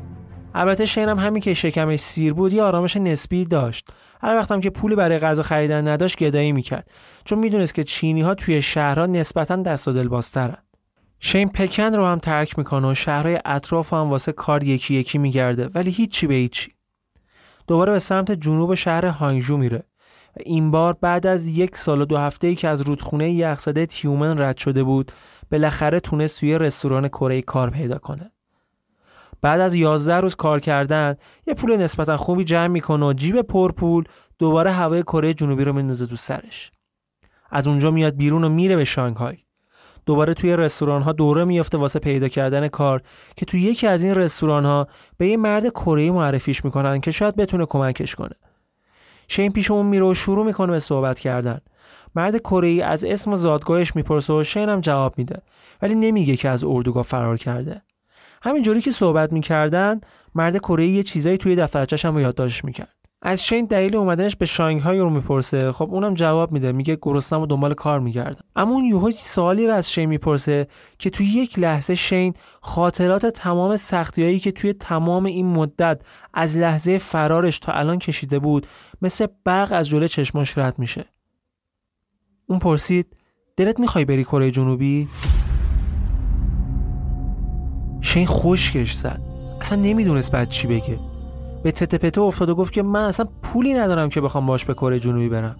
البته 0.54 0.86
شین 0.86 1.08
هم 1.08 1.18
همین 1.18 1.42
که 1.42 1.54
شکمش 1.54 2.00
سیر 2.00 2.32
بود 2.32 2.52
یه 2.52 2.62
آرامش 2.62 2.96
نسبی 2.96 3.44
داشت. 3.44 3.88
هر 4.20 4.36
وقتم 4.36 4.60
که 4.60 4.70
پولی 4.70 4.94
برای 4.94 5.18
غذا 5.18 5.42
خریدن 5.42 5.88
نداشت 5.88 6.18
گدایی 6.18 6.52
می‌کرد. 6.52 6.90
چون 7.24 7.38
می‌دونست 7.38 7.74
که 7.74 7.84
چینی 7.84 8.20
ها 8.20 8.34
توی 8.34 8.62
شهرها 8.62 9.06
نسبتا 9.06 9.56
دست 9.56 9.88
و 9.88 9.92
دل 9.92 10.08
بازترن 10.08 10.56
شین 11.24 11.48
پکن 11.48 11.94
رو 11.94 12.06
هم 12.06 12.18
ترک 12.18 12.58
می‌کنه 12.58 12.90
و 12.90 12.94
شهرهای 12.94 13.40
اطراف 13.44 13.92
هم 13.92 14.10
واسه 14.10 14.32
کار 14.32 14.62
یکی 14.62 14.94
یکی 14.94 15.18
میگرده 15.18 15.68
ولی 15.74 15.90
هیچی 15.90 16.26
به 16.26 16.34
هیچی. 16.34 16.72
دوباره 17.66 17.92
به 17.92 17.98
سمت 17.98 18.32
جنوب 18.32 18.74
شهر 18.74 19.06
هانگجو 19.06 19.56
میره 19.56 19.78
و 20.36 20.40
این 20.46 20.70
بار 20.70 20.96
بعد 21.00 21.26
از 21.26 21.46
یک 21.46 21.76
سال 21.76 22.00
و 22.00 22.04
دو 22.04 22.18
هفته 22.18 22.46
ای 22.46 22.54
که 22.54 22.68
از 22.68 22.80
رودخونه 22.80 23.32
یخزده 23.32 23.86
تیومن 23.86 24.38
رد 24.38 24.56
شده 24.56 24.82
بود 24.82 25.12
بالاخره 25.52 26.00
تونست 26.00 26.40
توی 26.40 26.58
رستوران 26.58 27.08
کره 27.08 27.42
کار 27.42 27.70
پیدا 27.70 27.98
کنه. 27.98 28.32
بعد 29.42 29.60
از 29.60 29.74
11 29.74 30.14
روز 30.14 30.34
کار 30.34 30.60
کردن 30.60 31.16
یه 31.46 31.54
پول 31.54 31.76
نسبتا 31.76 32.16
خوبی 32.16 32.44
جمع 32.44 32.66
می‌کنه 32.66 33.06
و 33.06 33.12
جیب 33.12 33.42
پرپول 33.42 34.04
دوباره 34.38 34.72
هوای 34.72 35.02
کره 35.02 35.34
جنوبی 35.34 35.64
رو 35.64 35.72
میندازه 35.72 36.06
تو 36.06 36.16
سرش. 36.16 36.72
از 37.50 37.66
اونجا 37.66 37.90
میاد 37.90 38.16
بیرون 38.16 38.44
و 38.44 38.48
میره 38.48 38.76
به 38.76 38.84
شانگهای. 38.84 39.36
دوباره 40.06 40.34
توی 40.34 40.56
رستوران 40.56 41.02
ها 41.02 41.12
دوره 41.12 41.44
میافته 41.44 41.78
واسه 41.78 41.98
پیدا 41.98 42.28
کردن 42.28 42.68
کار 42.68 43.02
که 43.36 43.46
توی 43.46 43.60
یکی 43.60 43.86
از 43.86 44.02
این 44.02 44.14
رستوران 44.14 44.64
ها 44.64 44.88
به 45.16 45.28
یه 45.28 45.36
مرد 45.36 45.68
کره 45.68 46.10
معرفیش 46.10 46.64
می‌کنن 46.64 47.00
که 47.00 47.10
شاید 47.10 47.36
بتونه 47.36 47.66
کمکش 47.66 48.14
کنه. 48.14 48.34
شین 49.28 49.52
پیش 49.52 49.70
اون 49.70 49.86
میره 49.86 50.04
و 50.04 50.14
شروع 50.14 50.46
می‌کنه 50.46 50.72
به 50.72 50.78
صحبت 50.78 51.20
کردن. 51.20 51.60
مرد 52.14 52.36
کره 52.36 52.84
از 52.84 53.04
اسم 53.04 53.32
و 53.32 53.36
زادگاهش 53.36 53.96
می‌پرسه 53.96 54.32
و 54.32 54.44
شین 54.44 54.68
هم 54.68 54.80
جواب 54.80 55.18
میده 55.18 55.42
ولی 55.82 55.94
نمیگه 55.94 56.36
که 56.36 56.48
از 56.48 56.64
اردوگاه 56.64 57.02
فرار 57.02 57.36
کرده. 57.36 57.82
همینجوری 58.42 58.80
که 58.80 58.90
صحبت 58.90 59.32
می‌کردن 59.32 60.00
مرد 60.34 60.58
کره 60.58 60.86
یه 60.86 61.02
چیزایی 61.02 61.38
توی 61.38 61.56
دفترچش 61.56 62.04
هم 62.04 62.18
یادداشت 62.18 62.64
می‌کرد. 62.64 63.01
از 63.24 63.44
شین 63.44 63.64
دلیل 63.64 63.96
اومدنش 63.96 64.36
به 64.36 64.46
شانگهای 64.46 64.98
رو 64.98 65.10
می‌پرسه. 65.10 65.72
خب 65.72 65.88
اونم 65.94 66.14
جواب 66.14 66.52
میده 66.52 66.72
میگه 66.72 66.98
گرسنم 67.02 67.40
و 67.40 67.46
دنبال 67.46 67.74
کار 67.74 68.00
میگردم. 68.00 68.44
اما 68.56 68.72
اون 68.72 68.84
یوهو 68.84 69.10
سوالی 69.10 69.66
رو 69.66 69.74
از 69.74 69.92
شین 69.92 70.06
می‌پرسه 70.06 70.66
که 70.98 71.10
توی 71.10 71.26
یک 71.26 71.58
لحظه 71.58 71.94
شین 71.94 72.34
خاطرات 72.60 73.26
تمام 73.26 73.76
سختیایی 73.76 74.40
که 74.40 74.52
توی 74.52 74.72
تمام 74.72 75.24
این 75.24 75.46
مدت 75.46 76.00
از 76.34 76.56
لحظه 76.56 76.98
فرارش 76.98 77.58
تا 77.58 77.72
الان 77.72 77.98
کشیده 77.98 78.38
بود 78.38 78.66
مثل 79.02 79.26
برق 79.44 79.72
از 79.72 79.88
جلوی 79.88 80.08
چشماش 80.08 80.58
رد 80.58 80.78
میشه. 80.78 81.04
اون 82.46 82.58
پرسید 82.58 83.16
دلت 83.56 83.80
می‌خوای 83.80 84.04
بری 84.04 84.24
کره 84.24 84.50
جنوبی؟ 84.50 85.08
شین 88.00 88.26
خشکش 88.26 88.92
زد. 88.92 89.20
اصلا 89.60 89.78
نمی‌دونست 89.82 90.32
بعد 90.32 90.48
چی 90.48 90.66
بگه. 90.66 91.11
به 91.62 91.72
تته 91.72 92.20
افتاد 92.20 92.48
و 92.48 92.54
گفت 92.54 92.72
که 92.72 92.82
من 92.82 93.04
اصلا 93.04 93.26
پولی 93.42 93.74
ندارم 93.74 94.08
که 94.08 94.20
بخوام 94.20 94.46
باش 94.46 94.64
به 94.64 94.74
کره 94.74 95.00
جنوبی 95.00 95.28
برم. 95.28 95.56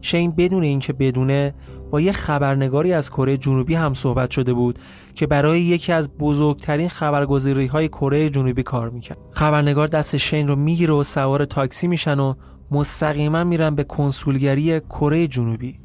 شین 0.00 0.30
بدون 0.30 0.62
اینکه 0.62 0.92
بدونه 0.92 1.54
با 1.90 2.00
یه 2.00 2.12
خبرنگاری 2.12 2.92
از 2.92 3.10
کره 3.10 3.36
جنوبی 3.36 3.74
هم 3.74 3.94
صحبت 3.94 4.30
شده 4.30 4.52
بود 4.52 4.78
که 5.14 5.26
برای 5.26 5.60
یکی 5.60 5.92
از 5.92 6.18
بزرگترین 6.18 6.88
خبرگزاری 6.88 7.66
های 7.66 7.88
کره 7.88 8.30
جنوبی 8.30 8.62
کار 8.62 8.90
می‌کرد. 8.90 9.18
خبرنگار 9.30 9.86
دست 9.86 10.16
شین 10.16 10.48
رو 10.48 10.56
می‌گیره 10.56 10.94
و 10.94 11.02
سوار 11.02 11.44
تاکسی 11.44 11.86
میشن 11.86 12.20
و 12.20 12.34
مستقیما 12.70 13.44
میرن 13.44 13.74
به 13.74 13.84
کنسولگری 13.84 14.80
کره 14.80 15.26
جنوبی. 15.26 15.83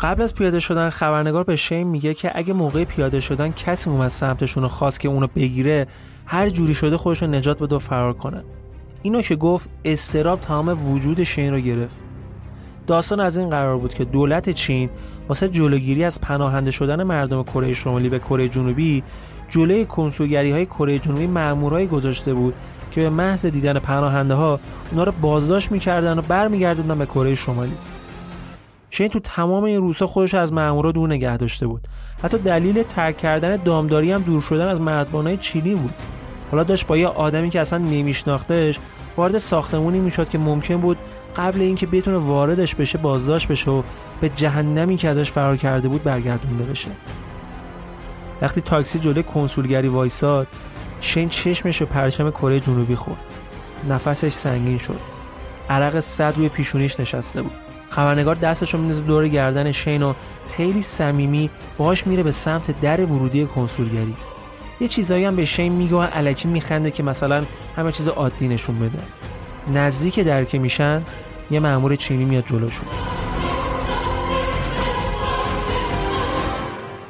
قبل 0.00 0.22
از 0.22 0.34
پیاده 0.34 0.60
شدن 0.60 0.90
خبرنگار 0.90 1.44
به 1.44 1.56
شیم 1.56 1.86
میگه 1.86 2.14
که 2.14 2.30
اگه 2.34 2.52
موقع 2.52 2.84
پیاده 2.84 3.20
شدن 3.20 3.52
کسی 3.52 3.90
اومد 3.90 4.08
سمتشون 4.08 4.64
و 4.64 4.68
خواست 4.68 5.00
که 5.00 5.08
اونو 5.08 5.26
بگیره 5.26 5.86
هر 6.26 6.48
جوری 6.48 6.74
شده 6.74 6.96
خودش 6.96 7.22
رو 7.22 7.28
نجات 7.28 7.58
بده 7.62 7.76
و 7.76 7.78
فرار 7.78 8.12
کنه. 8.12 8.42
اینو 9.02 9.22
که 9.22 9.36
گفت 9.36 9.68
استراب 9.84 10.40
تمام 10.40 10.92
وجود 10.92 11.22
شین 11.22 11.52
رو 11.52 11.60
گرفت. 11.60 11.94
داستان 12.86 13.20
از 13.20 13.38
این 13.38 13.50
قرار 13.50 13.78
بود 13.78 13.94
که 13.94 14.04
دولت 14.04 14.50
چین 14.50 14.90
واسه 15.28 15.48
جلوگیری 15.48 16.04
از 16.04 16.20
پناهنده 16.20 16.70
شدن 16.70 17.02
مردم 17.02 17.42
کره 17.42 17.74
شمالی 17.74 18.08
به 18.08 18.18
کره 18.18 18.48
جنوبی 18.48 19.02
جلوی 19.48 19.84
کنسولگری 19.84 20.52
های 20.52 20.66
کره 20.66 20.98
جنوبی 20.98 21.26
مامورایی 21.26 21.86
گذاشته 21.86 22.34
بود 22.34 22.54
که 22.90 23.00
به 23.00 23.10
محض 23.10 23.46
دیدن 23.46 23.78
پناهنده 23.78 24.34
ها 24.34 24.60
اونا 24.90 25.04
رو 25.04 25.12
بازداشت 25.20 25.72
می‌کردن 25.72 26.18
و 26.18 26.22
برمیگردوندن 26.22 26.98
به 26.98 27.06
کره 27.06 27.34
شمالی. 27.34 27.72
شین 28.96 29.08
تو 29.08 29.20
تمام 29.20 29.64
این 29.64 29.80
روزها 29.80 30.06
خودش 30.06 30.34
از 30.34 30.52
مامورا 30.52 30.92
دور 30.92 31.08
نگه 31.08 31.36
داشته 31.36 31.66
بود. 31.66 31.88
حتی 32.22 32.38
دلیل 32.38 32.82
ترک 32.82 33.18
کردن 33.18 33.56
دامداری 33.56 34.12
هم 34.12 34.22
دور 34.22 34.42
شدن 34.42 34.68
از 34.68 34.80
مرزبانهای 34.80 35.36
چینی 35.36 35.74
بود. 35.74 35.94
حالا 36.50 36.62
داشت 36.62 36.86
با 36.86 36.96
یه 36.96 37.06
آدمی 37.06 37.50
که 37.50 37.60
اصلا 37.60 37.78
نمیشناختش 37.78 38.78
وارد 39.16 39.38
ساختمونی 39.38 39.98
می‌شد 39.98 40.28
که 40.28 40.38
ممکن 40.38 40.76
بود 40.76 40.98
قبل 41.36 41.60
اینکه 41.60 41.86
بتونه 41.86 42.16
واردش 42.16 42.74
بشه 42.74 42.98
بازداشت 42.98 43.48
بشه 43.48 43.70
و 43.70 43.82
به 44.20 44.28
جهنمی 44.28 44.96
که 44.96 45.08
ازش 45.08 45.30
فرار 45.30 45.56
کرده 45.56 45.88
بود 45.88 46.02
برگردونده 46.02 46.64
بشه. 46.64 46.88
وقتی 48.42 48.60
تاکسی 48.60 48.98
جلوی 48.98 49.22
کنسولگری 49.22 49.88
وایساد 49.88 50.46
شین 51.00 51.28
چشمش 51.28 51.78
به 51.78 51.84
پرچم 51.84 52.30
کره 52.30 52.60
جنوبی 52.60 52.94
خورد. 52.94 53.20
نفسش 53.88 54.32
سنگین 54.32 54.78
شد. 54.78 55.00
عرق 55.70 56.00
صد 56.00 56.36
روی 56.36 56.48
پیشونیش 56.48 57.00
نشسته 57.00 57.42
بود. 57.42 57.65
خبرنگار 57.88 58.34
دستش 58.34 58.74
رو 58.74 58.80
میندازه 58.80 59.00
دور 59.00 59.28
گردن 59.28 59.72
شین 59.72 60.02
و 60.02 60.14
خیلی 60.48 60.82
صمیمی 60.82 61.50
باهاش 61.78 62.06
میره 62.06 62.22
به 62.22 62.32
سمت 62.32 62.80
در 62.80 63.04
ورودی 63.04 63.46
کنسولگری. 63.46 64.14
یه 64.80 64.88
چیزایی 64.88 65.24
هم 65.24 65.36
به 65.36 65.44
شین 65.44 65.72
میگه 65.72 65.94
و 65.96 66.02
علکی 66.02 66.48
میخنده 66.48 66.90
که 66.90 67.02
مثلا 67.02 67.44
همه 67.76 67.92
چیز 67.92 68.08
عادی 68.08 68.48
نشون 68.48 68.78
بده. 68.78 68.98
نزدیک 69.74 70.20
در 70.20 70.44
که 70.44 70.58
میشن 70.58 71.02
یه 71.50 71.60
مأمور 71.60 71.96
چینی 71.96 72.24
میاد 72.24 72.46
جلوشون. 72.46 72.88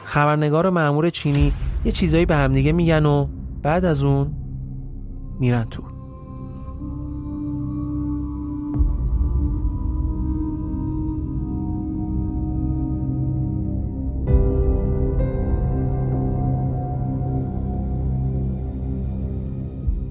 خبرنگار 0.05 0.67
و 0.67 0.71
مأمور 0.71 1.11
چینی 1.11 1.53
یه 1.85 1.93
چیزایی 1.93 2.27
به 2.27 2.37
همدیگه 2.37 2.73
میگن 2.73 3.07
و 3.07 3.27
بعد 3.63 3.85
از 3.85 4.03
اون 4.03 4.33
میرن 5.41 5.65
تو. 5.65 5.96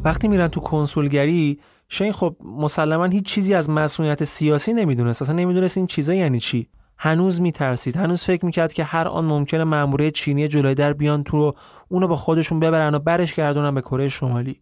وقتی 0.05 0.27
میرن 0.27 0.47
تو 0.47 0.59
کنسولگری 0.59 1.59
شین 1.89 2.11
خب 2.11 2.35
مسلما 2.43 3.05
هیچ 3.05 3.25
چیزی 3.25 3.53
از 3.53 3.69
مسئولیت 3.69 4.23
سیاسی 4.23 4.73
نمی‌دونست. 4.73 5.21
اصلا 5.21 5.35
نمی‌دونست 5.35 5.77
این 5.77 5.87
چیزا 5.87 6.13
یعنی 6.13 6.39
چی. 6.39 6.67
هنوز 6.97 7.41
میترسید. 7.41 7.97
هنوز 7.97 8.23
فکر 8.23 8.45
می‌کرد 8.45 8.73
که 8.73 8.83
هر 8.83 9.07
آن 9.07 9.25
ممکنه 9.25 9.63
ماموره 9.63 10.11
چینی 10.11 10.47
جلوی 10.47 10.75
در 10.75 10.93
بیان 10.93 11.23
تو 11.23 11.37
رو 11.37 11.55
اونو 11.87 12.07
با 12.07 12.15
خودشون 12.15 12.59
ببرن 12.59 12.95
و 12.95 12.99
برش 12.99 13.33
گردونن 13.33 13.75
به 13.75 13.81
کره 13.81 14.07
شمالی. 14.07 14.61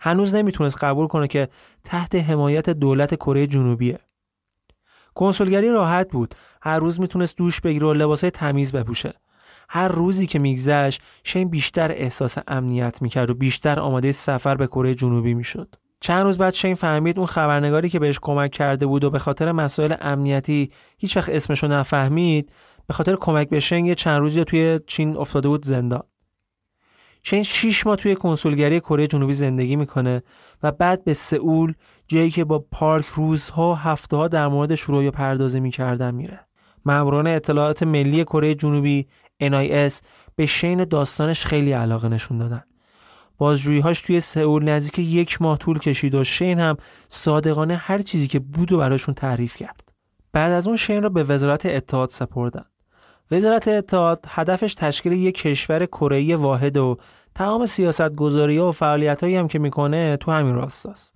هنوز 0.00 0.34
نمی‌تونست 0.34 0.84
قبول 0.84 1.06
کنه 1.06 1.28
که 1.28 1.48
تحت 1.84 2.14
حمایت 2.14 2.70
دولت 2.70 3.14
کره 3.14 3.46
جنوبیه. 3.46 3.98
کنسولگری 5.14 5.70
راحت 5.70 6.10
بود. 6.10 6.34
هر 6.62 6.78
روز 6.78 7.00
می‌تونست 7.00 7.36
دوش 7.36 7.60
بگیره 7.60 7.86
و 7.86 7.92
لباسای 7.92 8.30
تمیز 8.30 8.72
بپوشه. 8.72 9.14
هر 9.68 9.88
روزی 9.88 10.26
که 10.26 10.38
میگذشت 10.38 11.02
شین 11.24 11.48
بیشتر 11.48 11.92
احساس 11.92 12.38
امنیت 12.48 13.02
می‌کرد 13.02 13.30
و 13.30 13.34
بیشتر 13.34 13.80
آماده 13.80 14.12
سفر 14.12 14.54
به 14.54 14.66
کره 14.66 14.94
جنوبی 14.94 15.34
می‌شد. 15.34 15.74
چند 16.00 16.22
روز 16.22 16.38
بعد 16.38 16.54
شین 16.54 16.74
فهمید 16.74 17.18
اون 17.18 17.26
خبرنگاری 17.26 17.88
که 17.88 17.98
بهش 17.98 18.18
کمک 18.22 18.50
کرده 18.50 18.86
بود 18.86 19.04
و 19.04 19.10
به 19.10 19.18
خاطر 19.18 19.52
مسائل 19.52 19.94
امنیتی 20.00 20.70
هیچ 20.98 21.16
وقت 21.16 21.28
اسمشو 21.28 21.66
نفهمید 21.66 22.52
به 22.86 22.94
خاطر 22.94 23.16
کمک 23.16 23.48
به 23.48 23.60
شین 23.60 23.86
یه 23.86 23.94
چند 23.94 24.20
روزی 24.20 24.44
توی 24.44 24.80
چین 24.86 25.16
افتاده 25.16 25.48
بود 25.48 25.64
زندان. 25.64 26.02
شین 27.22 27.42
شیش 27.42 27.86
ماه 27.86 27.96
توی 27.96 28.14
کنسولگری 28.14 28.80
کره 28.80 29.06
جنوبی 29.06 29.32
زندگی 29.32 29.76
می‌کنه 29.76 30.22
و 30.62 30.72
بعد 30.72 31.04
به 31.04 31.14
سئول 31.14 31.74
جایی 32.06 32.30
که 32.30 32.44
با 32.44 32.58
پارک 32.72 33.06
روزها 33.06 33.72
و 33.72 33.74
هفته 33.74 34.16
ها 34.16 34.28
در 34.28 34.48
موردش 34.48 34.80
رویا 34.80 35.10
پردازی 35.10 35.60
می‌کردن 35.60 36.14
میره. 36.14 36.40
ماموران 36.84 37.26
اطلاعات 37.26 37.82
ملی 37.82 38.24
کره 38.24 38.54
جنوبی 38.54 39.06
NIS 39.42 39.94
به 40.36 40.46
شین 40.46 40.84
داستانش 40.84 41.44
خیلی 41.44 41.72
علاقه 41.72 42.08
نشون 42.08 42.38
دادن. 42.38 42.62
بازجوییهاش 43.38 44.02
توی 44.02 44.20
سئول 44.20 44.64
نزدیک 44.64 44.98
یک 44.98 45.42
ماه 45.42 45.58
طول 45.58 45.78
کشید 45.78 46.14
و 46.14 46.24
شین 46.24 46.60
هم 46.60 46.76
صادقانه 47.08 47.76
هر 47.76 47.98
چیزی 47.98 48.28
که 48.28 48.38
بود 48.38 48.72
و 48.72 48.78
براشون 48.78 49.14
تعریف 49.14 49.56
کرد. 49.56 49.88
بعد 50.32 50.52
از 50.52 50.66
اون 50.66 50.76
شین 50.76 51.02
را 51.02 51.08
به 51.08 51.24
وزارت 51.24 51.66
اطلاعات 51.66 52.10
سپردن. 52.10 52.64
وزارت 53.30 53.68
اتحاد 53.68 54.24
هدفش 54.28 54.74
تشکیل 54.74 55.12
یک 55.12 55.36
کشور 55.36 55.86
کره 55.86 56.36
واحد 56.36 56.76
و 56.76 56.96
تمام 57.34 57.66
سیاست 57.66 58.14
گذاری 58.14 58.58
و 58.58 58.72
فعالیت 58.72 59.22
هایی 59.22 59.36
هم 59.36 59.48
که 59.48 59.58
می‌کنه 59.58 60.16
تو 60.16 60.32
همین 60.32 60.54
راستاست. 60.54 61.14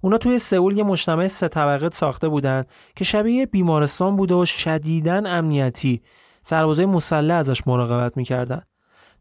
اونا 0.00 0.18
توی 0.18 0.38
سئول 0.38 0.76
یه 0.76 0.84
مجتمع 0.84 1.26
سه 1.26 1.48
طبقه 1.48 1.90
ساخته 1.90 2.28
بودن 2.28 2.64
که 2.96 3.04
شبیه 3.04 3.46
بیمارستان 3.46 4.16
بوده 4.16 4.34
و 4.34 4.44
شدیداً 4.44 5.22
امنیتی 5.26 6.02
سربازای 6.42 6.86
مسلح 6.86 7.34
ازش 7.34 7.66
مراقبت 7.66 8.16
می‌کردن. 8.16 8.62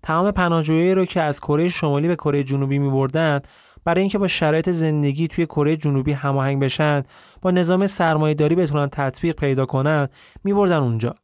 تمام 0.03 0.31
پناهجویی 0.31 0.93
رو 0.93 1.05
که 1.05 1.21
از 1.21 1.39
کره 1.39 1.69
شمالی 1.69 2.07
به 2.07 2.15
کره 2.15 2.43
جنوبی 2.43 2.79
میبردن 2.79 3.41
برای 3.83 4.01
اینکه 4.01 4.17
با 4.17 4.27
شرایط 4.27 4.69
زندگی 4.69 5.27
توی 5.27 5.45
کره 5.45 5.77
جنوبی 5.77 6.11
هماهنگ 6.11 6.61
بشن 6.61 7.03
با 7.41 7.51
نظام 7.51 7.87
سرمایه‌داری 7.87 8.55
بتونن 8.55 8.89
تطبیق 8.91 9.35
پیدا 9.35 9.65
کنن 9.65 10.09
میبردن 10.43 10.77
اونجا 10.77 11.15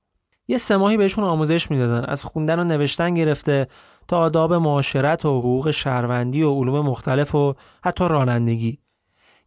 یه 0.47 0.57
سه 0.57 0.77
ماهی 0.77 0.97
بهشون 0.97 1.23
آموزش 1.23 1.71
می‌دادن 1.71 2.05
از 2.05 2.23
خوندن 2.23 2.59
و 2.59 2.63
نوشتن 2.63 3.13
گرفته 3.13 3.67
تا 4.07 4.17
آداب 4.17 4.53
معاشرت 4.53 5.25
و 5.25 5.39
حقوق 5.39 5.71
شهروندی 5.71 6.43
و 6.43 6.53
علوم 6.53 6.85
مختلف 6.85 7.35
و 7.35 7.55
حتی 7.83 8.07
رانندگی 8.07 8.79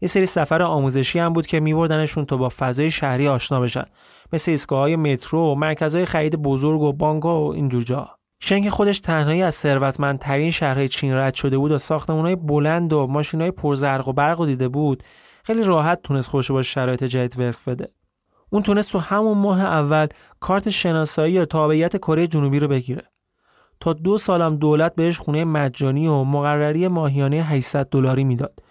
یه 0.01 0.09
سری 0.09 0.27
سفر 0.27 0.63
آموزشی 0.63 1.19
هم 1.19 1.33
بود 1.33 1.47
که 1.47 1.61
میبردنشون 1.61 2.27
تا 2.27 2.37
با 2.37 2.49
فضای 2.49 2.91
شهری 2.91 3.29
آشنا 3.29 3.61
بشن. 3.61 3.85
مثل 4.33 4.51
ایستگاه 4.51 4.97
مترو 4.97 5.53
و 5.53 5.55
مرکزهای 5.55 6.05
خرید 6.05 6.37
بزرگ 6.37 6.81
و 6.81 6.93
بانک 6.93 7.25
و 7.25 7.29
اینجور 7.29 7.83
جا 7.83 8.11
شنگ 8.41 8.69
خودش 8.69 9.01
تنهایی 9.01 9.43
از 9.43 9.55
ثروتمندترین 9.55 10.51
شهرهای 10.51 10.89
چین 10.89 11.15
رد 11.15 11.35
شده 11.35 11.59
بود 11.59 11.73
و 11.73 11.79
ساختمانهای 11.79 12.37
بلند 12.37 12.93
و 12.93 13.07
ماشینهای 13.07 13.51
پرزرق 13.51 14.09
و 14.09 14.13
برق 14.13 14.41
و 14.41 14.47
دیده 14.47 14.69
بود 14.69 15.03
خیلی 15.45 15.63
راحت 15.63 16.03
تونست 16.03 16.29
خوش 16.29 16.51
با 16.51 16.63
شرایط 16.63 17.05
جدید 17.05 17.41
وقف 17.41 17.69
بده. 17.69 17.89
اون 18.51 18.63
تونست 18.63 18.93
تو 18.93 18.99
همون 18.99 19.39
ماه 19.39 19.61
اول 19.61 20.07
کارت 20.41 20.71
شناسایی 20.71 21.33
یا 21.33 21.45
تابعیت 21.45 21.97
کره 21.97 22.27
جنوبی 22.27 22.59
رو 22.59 22.69
بگیره. 22.69 23.03
تا 23.81 23.93
دو 23.93 24.19
سالم 24.19 24.57
دولت 24.57 24.95
بهش 24.95 25.19
خونه 25.19 25.45
مجانی 25.45 26.07
و 26.07 26.25
مقرری 26.25 26.89
ماهیانه 26.89 27.37
800 27.37 27.89
دلاری 27.89 28.25
می‌داد. 28.25 28.63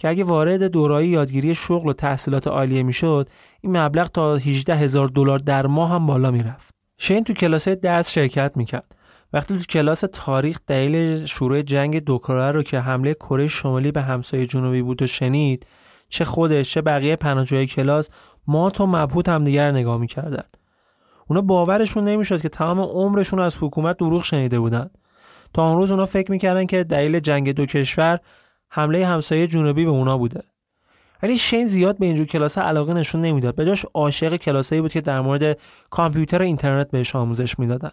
که 0.00 0.08
اگه 0.08 0.24
وارد 0.24 0.62
دورایی 0.62 1.08
یادگیری 1.08 1.54
شغل 1.54 1.88
و 1.88 1.92
تحصیلات 1.92 2.46
عالیه 2.46 2.82
می‌شد 2.82 3.28
این 3.60 3.76
مبلغ 3.76 4.08
تا 4.08 4.36
18 4.36 4.74
هزار 4.74 5.08
دلار 5.08 5.38
در 5.38 5.66
ماه 5.66 5.90
هم 5.90 6.06
بالا 6.06 6.30
می‌رفت. 6.30 6.74
شین 6.98 7.24
تو 7.24 7.32
کلاس 7.32 7.68
درس 7.68 8.10
شرکت 8.10 8.52
می‌کرد. 8.56 8.94
وقتی 9.32 9.58
تو 9.58 9.64
کلاس 9.64 10.04
تاریخ 10.12 10.58
دلیل 10.66 11.26
شروع 11.26 11.62
جنگ 11.62 12.04
دو 12.04 12.18
کره 12.18 12.50
رو 12.50 12.62
که 12.62 12.80
حمله 12.80 13.14
کره 13.14 13.48
شمالی 13.48 13.92
به 13.92 14.02
همسایه 14.02 14.46
جنوبی 14.46 14.82
بود 14.82 15.02
و 15.02 15.06
شنید 15.06 15.66
چه 16.08 16.24
خودش 16.24 16.72
چه 16.72 16.80
بقیه 16.82 17.16
پناهجوی 17.16 17.66
کلاس 17.66 18.10
ما 18.46 18.70
تو 18.70 18.86
مبهوت 18.86 19.28
همدیگر 19.28 19.70
نگاه 19.70 19.98
می‌کردن. 19.98 20.44
اونا 21.28 21.40
باورشون 21.40 22.04
نمی‌شد 22.04 22.40
که 22.40 22.48
تمام 22.48 22.80
عمرشون 22.80 23.40
از 23.40 23.56
حکومت 23.60 23.96
دروغ 23.96 24.24
شنیده 24.24 24.58
بودن. 24.58 24.90
تا 25.54 25.68
اون 25.68 25.76
روز 25.76 25.90
اونا 25.90 26.06
فکر 26.06 26.30
می‌کردن 26.30 26.66
که 26.66 26.84
دلیل 26.84 27.20
جنگ 27.20 27.52
دو 27.52 27.66
کشور 27.66 28.18
حمله 28.70 29.06
همسایه 29.06 29.46
جنوبی 29.46 29.84
به 29.84 29.90
اونا 29.90 30.18
بوده. 30.18 30.42
ولی 31.22 31.38
شین 31.38 31.66
زیاد 31.66 31.98
به 31.98 32.06
اینجور 32.06 32.26
کلاس 32.26 32.58
علاقه 32.58 32.94
نشون 32.94 33.20
نمی‌داد. 33.20 33.54
به 33.54 33.66
جاش 33.66 33.86
عاشق 33.94 34.36
کلاسایی 34.36 34.80
بود 34.80 34.92
که 34.92 35.00
در 35.00 35.20
مورد 35.20 35.58
کامپیوتر 35.90 36.42
و 36.42 36.44
اینترنت 36.44 36.90
بهش 36.90 37.16
آموزش 37.16 37.58
می‌دادن. 37.58 37.90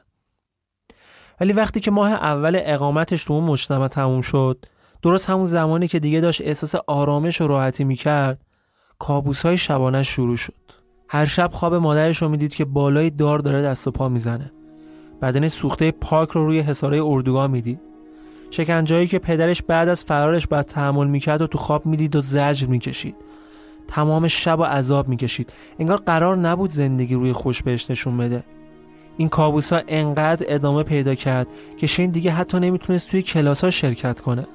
ولی 1.41 1.53
وقتی 1.53 1.79
که 1.79 1.91
ماه 1.91 2.12
اول 2.12 2.62
اقامتش 2.63 3.24
تو 3.24 3.34
اون 3.34 3.43
مجتمع 3.43 3.88
تموم 3.88 4.22
شد 4.22 4.65
درست 5.01 5.29
همون 5.29 5.46
زمانی 5.46 5.88
که 5.88 6.00
دیگه 6.00 6.19
داشت 6.19 6.41
احساس 6.41 6.75
آرامش 6.88 7.41
و 7.41 7.48
راحتی 7.48 7.84
می‌کرد 7.84 8.41
کابوس 9.00 9.46
های 9.46 9.57
شبانه 9.57 10.03
شروع 10.03 10.38
شد. 10.38 10.53
هر 11.10 11.25
شب 11.25 11.51
خواب 11.53 11.74
مادرش 11.74 12.22
رو 12.22 12.29
می‌دید 12.29 12.55
که 12.55 12.65
بالای 12.65 13.10
دار 13.10 13.39
داره 13.39 13.62
دست 13.62 13.88
و 13.88 13.91
پا 13.91 14.10
می‌زنه. 14.10 14.51
بدن 15.22 15.48
سوخته 15.48 15.91
پارک 15.91 16.29
رو 16.29 16.46
روی 16.46 16.60
حساره 16.60 17.01
اردوگاه 17.03 17.48
می‌دید. 17.48 17.87
شکنجایی 18.51 19.08
که 19.08 19.20
پدرش 19.20 19.62
بعد 19.62 19.90
از 19.90 20.03
فرارش 20.03 20.48
بعد 20.48 20.66
تحمل 20.66 21.07
می‌کرد 21.07 21.42
و 21.42 21.48
تو 21.48 21.57
خواب 21.57 21.86
می‌دید 21.86 22.16
و 22.16 22.22
زجر 22.22 22.68
می‌کشید. 22.68 23.16
تمام 23.88 24.27
شب 24.27 24.60
و 24.60 24.64
عذاب 24.64 25.07
می‌کشید. 25.07 25.53
انگار 25.79 25.98
قرار 25.98 26.38
نبود 26.38 26.72
زندگی 26.72 27.16
روی 27.16 27.33
خوش 27.33 27.64
بهش 27.64 27.92
نشون 27.92 28.18
بده. 28.18 28.44
این 29.18 29.29
کابوس 29.29 29.74
ها 29.74 29.81
انقدر 29.88 30.46
ادامه 30.50 30.83
پیدا 30.83 31.16
کرد 31.16 31.48
که 31.77 31.88
شین 31.88 32.10
دیگه 32.10 32.31
حتی 32.31 32.60
نمی‌تونست 32.60 33.12
توی 33.12 33.22
کلاس 33.22 33.64
ها 33.64 33.70
شرکت 33.70 34.22
کنه. 34.22 34.48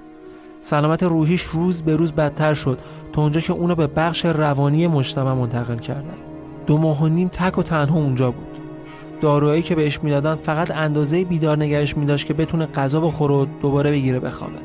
سلامت 0.61 1.03
روحیش 1.03 1.43
روز 1.43 1.83
به 1.83 1.97
روز 1.97 2.13
بدتر 2.13 2.55
شد 2.55 2.79
تا 3.13 3.23
اونجا 3.23 3.41
که 3.41 3.53
اونو 3.53 3.75
به 3.75 3.87
بخش 3.87 4.25
روانی 4.25 4.87
مجتمع 4.87 5.33
منتقل 5.33 5.79
کردن. 5.79 6.17
دو 6.67 6.79
ماه 6.79 7.03
و 7.03 7.09
نیم 7.09 7.29
تک 7.29 7.59
و 7.59 7.63
تنها 7.63 7.99
اونجا 7.99 8.31
بود. 8.31 8.52
داروهایی 9.23 9.63
که 9.63 9.75
بهش 9.75 10.01
می‌دادن 10.03 10.35
فقط 10.35 10.71
اندازه 10.71 11.25
بیدار 11.25 11.59
نگرش 11.59 11.97
میداشت 11.97 12.27
که 12.27 12.35
بتونه 12.35 12.67
غذا 12.67 13.01
بخوره 13.01 13.35
و 13.35 13.47
دوباره 13.63 13.91
بگیره 13.91 14.21
بخوابه. 14.21 14.59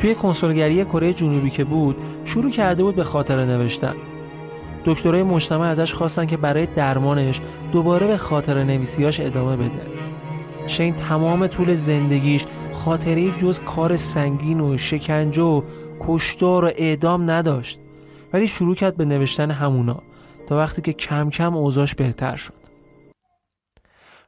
توی 0.00 0.14
کنسولگری 0.14 0.84
کره 0.84 1.12
جنوبی 1.12 1.50
که 1.50 1.64
بود 1.64 1.96
شروع 2.24 2.50
کرده 2.50 2.82
بود 2.82 2.96
به 2.96 3.04
خاطره 3.04 3.44
نوشتن. 3.44 3.94
دکترای 4.84 5.22
مجتمع 5.22 5.66
ازش 5.66 5.92
خواستن 5.92 6.26
که 6.26 6.36
برای 6.36 6.66
درمانش 6.66 7.40
دوباره 7.72 8.06
به 8.06 8.16
خاطر 8.16 8.64
نویسیاش 8.64 9.20
ادامه 9.20 9.56
بده. 9.56 9.82
شین 10.66 10.94
تمام 10.94 11.46
طول 11.46 11.74
زندگیش 11.74 12.44
خاطره 12.72 13.30
جز 13.38 13.60
کار 13.60 13.96
سنگین 13.96 14.60
و 14.60 14.78
شکنجه 14.78 15.42
و 15.42 15.62
کشتار 16.00 16.64
و 16.64 16.70
اعدام 16.76 17.30
نداشت. 17.30 17.78
ولی 18.32 18.46
شروع 18.46 18.74
کرد 18.74 18.96
به 18.96 19.04
نوشتن 19.04 19.50
همونا. 19.50 20.02
تا 20.48 20.56
وقتی 20.56 20.82
که 20.82 20.92
کم 20.92 21.30
کم 21.30 21.56
اوضاش 21.56 21.94
بهتر 21.94 22.36
شد 22.36 22.54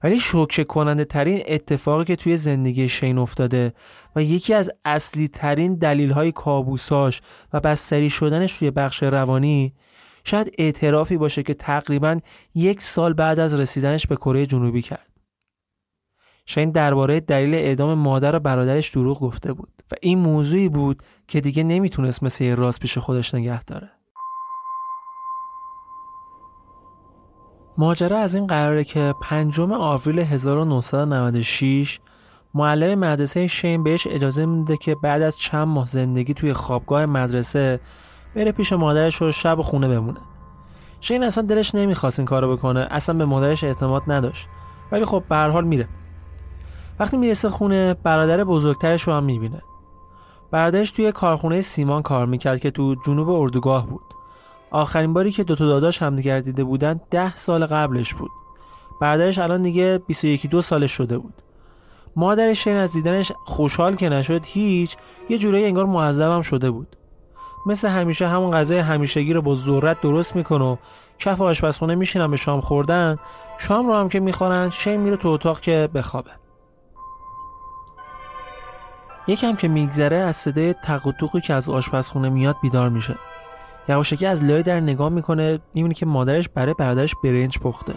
ولی 0.03 0.21
شوکه 0.21 0.65
کننده 0.65 1.05
ترین 1.05 1.43
اتفاقی 1.47 2.05
که 2.05 2.17
توی 2.17 2.37
زندگی 2.37 2.89
شین 2.89 3.19
افتاده 3.19 3.75
و 4.17 4.23
یکی 4.23 4.55
از 4.55 4.71
اصلی 4.85 5.29
ترین 5.29 5.75
دلیل 5.75 6.11
های 6.11 6.33
کابوساش 6.33 7.23
و 7.53 7.61
بستری 7.61 8.11
شدنش 8.11 8.59
توی 8.59 8.71
بخش 8.71 9.03
روانی 9.03 9.75
شاید 10.25 10.55
اعترافی 10.59 11.17
باشه 11.17 11.43
که 11.43 11.55
تقریبا 11.55 12.19
یک 12.55 12.83
سال 12.83 13.13
بعد 13.13 13.39
از 13.39 13.55
رسیدنش 13.55 14.07
به 14.07 14.17
کره 14.17 14.47
جنوبی 14.47 14.83
کرد. 14.83 15.11
شین 16.47 16.71
درباره 16.71 17.21
دلیل 17.21 17.55
اعدام 17.55 17.99
مادر 17.99 18.37
و 18.37 18.39
برادرش 18.39 18.91
دروغ 18.91 19.21
گفته 19.21 19.53
بود 19.53 19.71
و 19.93 19.95
این 20.01 20.19
موضوعی 20.19 20.69
بود 20.69 21.03
که 21.29 21.41
دیگه 21.41 21.63
نمی‌تونست 21.63 22.23
مثل 22.23 22.45
یه 22.45 22.55
راست 22.55 22.81
پیش 22.81 22.99
خودش 22.99 23.35
نگه 23.35 23.65
داره. 23.65 24.00
ماجرا 27.81 28.19
از 28.19 28.35
این 28.35 28.47
قراره 28.47 28.85
که 28.85 29.15
پنجم 29.23 29.73
آوریل 29.73 30.19
1996 30.19 32.01
معلم 32.55 32.99
مدرسه 32.99 33.47
شین 33.47 33.83
بهش 33.83 34.07
اجازه 34.11 34.47
میده 34.47 34.77
که 34.77 34.95
بعد 34.95 35.23
از 35.23 35.37
چند 35.37 35.69
ماه 35.69 35.87
زندگی 35.87 36.35
توی 36.35 36.53
خوابگاه 36.53 37.07
مدرسه 37.07 37.81
بره 38.35 38.53
پیش 38.53 38.73
مادرش 38.73 39.23
و 39.23 39.33
شب 39.33 39.63
خونه 39.63 39.89
بمونه. 39.89 40.21
شین 41.01 41.25
اصلا 41.25 41.45
دلش 41.45 41.75
نمی‌خواست 41.75 42.19
این 42.19 42.27
کارو 42.27 42.57
بکنه 42.57 42.87
اصلا 42.91 43.19
به 43.19 43.25
مادرش 43.25 43.65
اعتماد 43.65 44.03
نداشت. 44.07 44.49
ولی 44.93 45.05
خب 45.05 45.25
به 45.29 45.37
هر 45.37 45.49
حال 45.49 45.65
میره. 45.65 45.89
وقتی 46.99 47.17
می‌رسه 47.17 47.49
خونه 47.49 47.95
برادر 47.95 48.45
بزرگترش 48.45 49.03
رو 49.03 49.13
هم 49.13 49.25
می‌بینه. 49.25 49.63
برادرش 50.51 50.91
توی 50.91 51.13
کارخونه 51.13 51.61
سیمان 51.61 52.03
کار 52.03 52.27
می‌کرد 52.27 52.61
که 52.61 52.71
تو 52.71 52.95
جنوب 53.07 53.31
اردوگاه 53.31 53.87
بود. 53.87 54.05
آخرین 54.71 55.13
باری 55.13 55.33
که 55.33 55.45
دوتا 55.45 55.67
داداش 55.67 56.03
همدیگر 56.03 56.41
دیده 56.41 56.65
بودن 56.65 57.01
ده 57.11 57.37
سال 57.37 57.67
قبلش 57.67 58.15
بود. 58.15 58.31
برادرش 59.01 59.39
الان 59.39 59.63
دیگه 59.63 60.01
21 60.07 60.47
دو 60.47 60.63
سالش 60.63 60.93
شده 60.93 61.19
بود. 61.19 61.35
مادرش 62.17 62.65
شین 62.65 62.77
از 62.77 62.93
دیدنش 62.93 63.33
خوشحال 63.45 63.97
که 63.97 64.09
نشد 64.09 64.41
هیچ 64.45 64.97
یه 65.29 65.39
جورایی 65.39 65.67
انگار 65.67 65.87
معذبم 65.87 66.43
شده 66.43 66.71
بود. 66.71 66.97
مثل 67.67 67.89
همیشه 67.89 68.29
همون 68.29 68.51
غذای 68.51 68.79
همیشگی 68.79 69.33
رو 69.33 69.43
با 69.43 69.55
ذرت 69.55 70.01
درست 70.01 70.37
می‌کنه 70.37 70.65
و 70.65 70.77
کف 71.19 71.41
آشپزخونه 71.41 71.95
میشینن 71.95 72.31
به 72.31 72.37
شام 72.37 72.61
خوردن 72.61 73.17
شام 73.59 73.87
رو 73.87 73.95
هم 73.95 74.09
که 74.09 74.21
می‌خورن 74.21 74.71
شین 74.71 75.01
میره 75.01 75.17
تو 75.17 75.29
اتاق 75.29 75.61
که 75.61 75.89
بخوابه. 75.95 76.31
یکم 79.27 79.57
که 79.57 79.69
میگذره 79.69 80.17
از 80.17 80.37
صدای 80.37 80.73
تق 80.73 81.03
که 81.45 81.55
از 81.55 81.69
آشپزخونه 81.69 82.29
میاد 82.29 82.57
بیدار 82.63 82.89
میشه. 82.89 83.17
یواشکی 83.91 84.27
از 84.27 84.45
لای 84.45 84.63
در 84.63 84.81
نگاه 84.81 85.09
می‌کنه 85.09 85.59
می‌بینه 85.75 85.95
که 85.95 86.07
مادرش 86.07 86.49
برای 86.49 86.75
برادرش 86.79 87.15
برنج 87.25 87.59
پخته. 87.59 87.95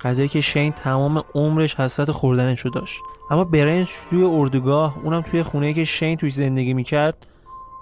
غذایی 0.00 0.28
که 0.28 0.40
شین 0.40 0.72
تمام 0.72 1.24
عمرش 1.34 1.74
حسرت 1.74 2.10
خوردنشو 2.10 2.68
داشت. 2.68 3.00
اما 3.30 3.44
برنج 3.44 3.90
توی 4.10 4.24
اردوگاه 4.24 4.98
اونم 5.04 5.22
توی 5.22 5.42
خونه 5.42 5.74
که 5.74 5.84
شین 5.84 6.16
توی 6.16 6.30
زندگی 6.30 6.74
می‌کرد 6.74 7.26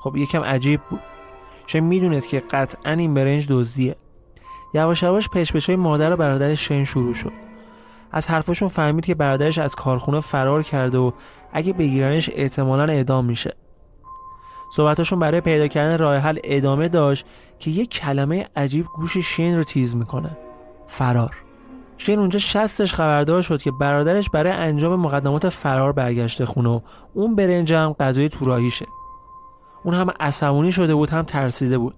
خب 0.00 0.16
یکم 0.16 0.42
عجیب 0.42 0.80
بود. 0.90 1.00
شین 1.66 1.84
می‌دونست 1.84 2.28
که 2.28 2.40
قطعا 2.40 2.92
این 2.92 3.14
برنج 3.14 3.46
دزدیه. 3.48 3.96
یواش 4.74 5.02
یواش 5.02 5.28
های 5.66 5.76
مادر 5.76 6.12
و 6.12 6.16
برادر 6.16 6.54
شین 6.54 6.84
شروع 6.84 7.14
شد. 7.14 7.32
از 8.12 8.28
حرفاشون 8.28 8.68
فهمید 8.68 9.04
که 9.04 9.14
برادرش 9.14 9.58
از 9.58 9.74
کارخونه 9.74 10.20
فرار 10.20 10.62
کرده 10.62 10.98
و 10.98 11.10
اگه 11.52 11.72
بگیرنش 11.72 12.30
احتمالا 12.34 12.92
اعدام 12.92 13.24
میشه. 13.24 13.54
صحبتاشون 14.76 15.18
برای 15.18 15.40
پیدا 15.40 15.68
کردن 15.68 15.98
راه 15.98 16.16
حل 16.16 16.38
ادامه 16.44 16.88
داشت 16.88 17.26
که 17.58 17.70
یک 17.70 17.90
کلمه 17.90 18.46
عجیب 18.56 18.86
گوش 18.96 19.18
شین 19.18 19.56
رو 19.56 19.64
تیز 19.64 19.96
می‌کنه. 19.96 20.30
فرار. 20.86 21.36
شین 21.96 22.18
اونجا 22.18 22.38
شستش 22.38 22.94
خبردار 22.94 23.42
شد 23.42 23.62
که 23.62 23.70
برادرش 23.70 24.30
برای 24.30 24.52
انجام 24.52 25.00
مقدمات 25.00 25.48
فرار 25.48 25.92
برگشته 25.92 26.46
خونه 26.46 26.68
و 26.68 26.80
اون 27.14 27.38
هم 27.40 27.92
غذای 27.92 28.28
توراهیشه 28.28 28.86
اون 29.84 29.94
هم 29.94 30.10
عصبانی 30.20 30.72
شده 30.72 30.94
بود 30.94 31.10
هم 31.10 31.22
ترسیده 31.22 31.78
بود. 31.78 31.94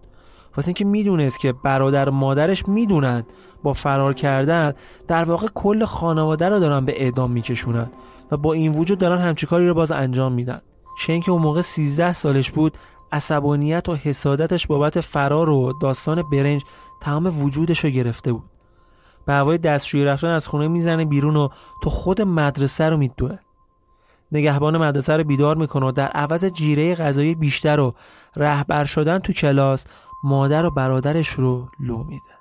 واسه 0.56 0.68
اینکه 0.68 0.84
می‌دونست 0.84 1.40
که 1.40 1.52
برادر 1.52 2.08
و 2.08 2.12
مادرش 2.12 2.68
می‌دونن 2.68 3.24
با 3.62 3.72
فرار 3.72 4.14
کردن 4.14 4.74
در 5.08 5.24
واقع 5.24 5.46
کل 5.54 5.84
خانواده 5.84 6.48
رو 6.48 6.58
دارن 6.58 6.84
به 6.84 7.02
اعدام 7.02 7.30
میکشونن 7.30 7.90
و 8.30 8.36
با 8.36 8.52
این 8.52 8.72
وجود 8.72 8.98
دارن 8.98 9.20
همچی 9.20 9.46
کاری 9.46 9.68
رو 9.68 9.74
باز 9.74 9.92
انجام 9.92 10.32
میدن. 10.32 10.60
شین 11.00 11.20
که 11.20 11.30
اون 11.30 11.42
موقع 11.42 11.60
13 11.60 12.12
سالش 12.12 12.50
بود 12.50 12.78
عصبانیت 13.12 13.88
و 13.88 13.94
حسادتش 13.94 14.66
بابت 14.66 15.00
فرار 15.00 15.50
و 15.50 15.72
داستان 15.72 16.22
برنج 16.22 16.64
تمام 17.00 17.42
وجودش 17.42 17.84
رو 17.84 17.90
گرفته 17.90 18.32
بود. 18.32 18.50
به 19.26 19.32
هوای 19.32 19.58
دستشویی 19.58 20.04
رفتن 20.04 20.28
از 20.28 20.48
خونه 20.48 20.68
می‌زنه 20.68 21.04
بیرون 21.04 21.36
و 21.36 21.48
تو 21.82 21.90
خود 21.90 22.22
مدرسه 22.22 22.88
رو 22.88 22.96
میدوه. 22.96 23.38
نگهبان 24.32 24.76
مدرسه 24.76 25.16
رو 25.16 25.24
بیدار 25.24 25.56
می‌کنه 25.56 25.86
و 25.86 25.92
در 25.92 26.08
عوض 26.08 26.44
جیره 26.44 26.94
غذایی 26.94 27.34
بیشتر 27.34 27.80
و 27.80 27.94
رهبر 28.36 28.84
شدن 28.84 29.18
تو 29.18 29.32
کلاس 29.32 29.86
مادر 30.24 30.64
و 30.66 30.70
برادرش 30.70 31.28
رو 31.28 31.68
لو 31.80 32.04
میده. 32.04 32.34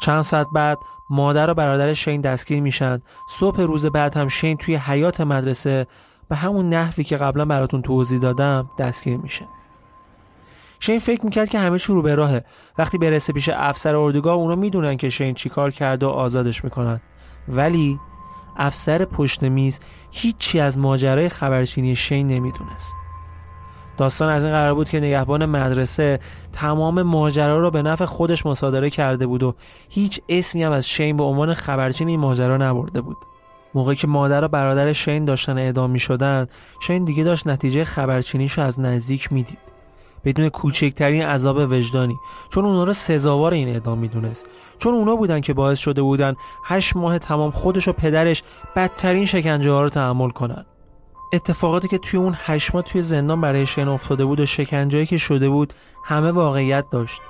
چند 0.00 0.22
ساعت 0.22 0.46
بعد 0.54 0.78
مادر 1.10 1.50
و 1.50 1.54
برادر 1.54 1.94
شین 1.94 2.20
دستگیر 2.20 2.60
میشن. 2.60 3.02
صبح 3.28 3.60
روز 3.60 3.86
بعد 3.86 4.16
هم 4.16 4.28
شین 4.28 4.56
توی 4.56 4.76
حیات 4.76 5.20
مدرسه 5.20 5.86
به 6.28 6.36
همون 6.36 6.68
نحوی 6.68 7.04
که 7.04 7.16
قبلا 7.16 7.44
براتون 7.44 7.82
توضیح 7.82 8.20
دادم 8.20 8.70
دستگیر 8.78 9.16
میشه. 9.16 9.44
شین 10.80 10.98
فکر 10.98 11.24
می‌کرد 11.24 11.48
که 11.48 11.58
همه 11.58 11.78
چی 11.78 11.92
رو 11.92 12.02
به 12.02 12.14
راهه. 12.14 12.44
وقتی 12.78 12.98
برسه 12.98 13.32
پیش 13.32 13.48
افسر 13.48 13.96
اردوگاه 13.96 14.34
اونا 14.34 14.54
می‌دونن 14.54 14.96
که 14.96 15.10
شین 15.10 15.34
چیکار 15.34 15.70
کرده 15.70 16.06
و 16.06 16.08
آزادش 16.08 16.64
می‌کنن. 16.64 17.00
ولی 17.48 17.98
افسر 18.56 19.04
پشت 19.04 19.42
میز 19.42 19.80
هیچی 20.10 20.60
از 20.60 20.78
ماجرای 20.78 21.28
خبرچینی 21.28 21.96
شین 21.96 22.26
نمی‌دونست. 22.26 22.96
داستان 24.00 24.28
از 24.28 24.44
این 24.44 24.54
قرار 24.54 24.74
بود 24.74 24.90
که 24.90 25.00
نگهبان 25.00 25.46
مدرسه 25.46 26.20
تمام 26.52 27.02
ماجرا 27.02 27.58
رو 27.58 27.70
به 27.70 27.82
نفع 27.82 28.04
خودش 28.04 28.46
مصادره 28.46 28.90
کرده 28.90 29.26
بود 29.26 29.42
و 29.42 29.54
هیچ 29.88 30.20
اسمی 30.28 30.62
هم 30.62 30.72
از 30.72 30.88
شین 30.88 31.16
به 31.16 31.22
عنوان 31.22 31.54
خبرچین 31.54 32.08
این 32.08 32.20
ماجرا 32.20 32.56
نبرده 32.56 33.00
بود. 33.00 33.16
موقعی 33.74 33.96
که 33.96 34.06
مادر 34.06 34.44
و 34.44 34.48
برادر 34.48 34.92
شین 34.92 35.24
داشتن 35.24 35.58
اعدام 35.58 35.90
می 35.90 35.98
شدن 35.98 36.46
شین 36.82 37.04
دیگه 37.04 37.24
داشت 37.24 37.46
نتیجه 37.46 37.84
خبرچینیش 37.84 38.58
از 38.58 38.80
نزدیک 38.80 39.32
می‌دید. 39.32 39.58
بدون 40.24 40.48
کوچکترین 40.48 41.22
عذاب 41.22 41.56
وجدانی 41.56 42.16
چون 42.50 42.64
اونا 42.64 42.84
رو 42.84 42.92
سزاوار 42.92 43.52
این 43.52 43.68
اعدام 43.68 43.98
می‌دونست. 43.98 44.46
چون 44.78 44.94
اونا 44.94 45.16
بودن 45.16 45.40
که 45.40 45.54
باعث 45.54 45.78
شده 45.78 46.02
بودن 46.02 46.34
هشت 46.64 46.96
ماه 46.96 47.18
تمام 47.18 47.50
خودش 47.50 47.88
و 47.88 47.92
پدرش 47.92 48.42
بدترین 48.76 49.24
شکنجه 49.24 49.70
ها 49.70 49.82
رو 49.82 49.88
تحمل 49.88 50.30
کنن. 50.30 50.64
اتفاقاتی 51.32 51.88
که 51.88 51.98
توی 51.98 52.20
اون 52.20 52.34
هشت 52.36 52.80
توی 52.80 53.02
زندان 53.02 53.40
برای 53.40 53.66
شین 53.66 53.88
افتاده 53.88 54.24
بود 54.24 54.40
و 54.40 54.46
شکنجهایی 54.46 55.06
که 55.06 55.18
شده 55.18 55.48
بود 55.48 55.74
همه 56.04 56.30
واقعیت 56.30 56.90
داشت. 56.90 57.20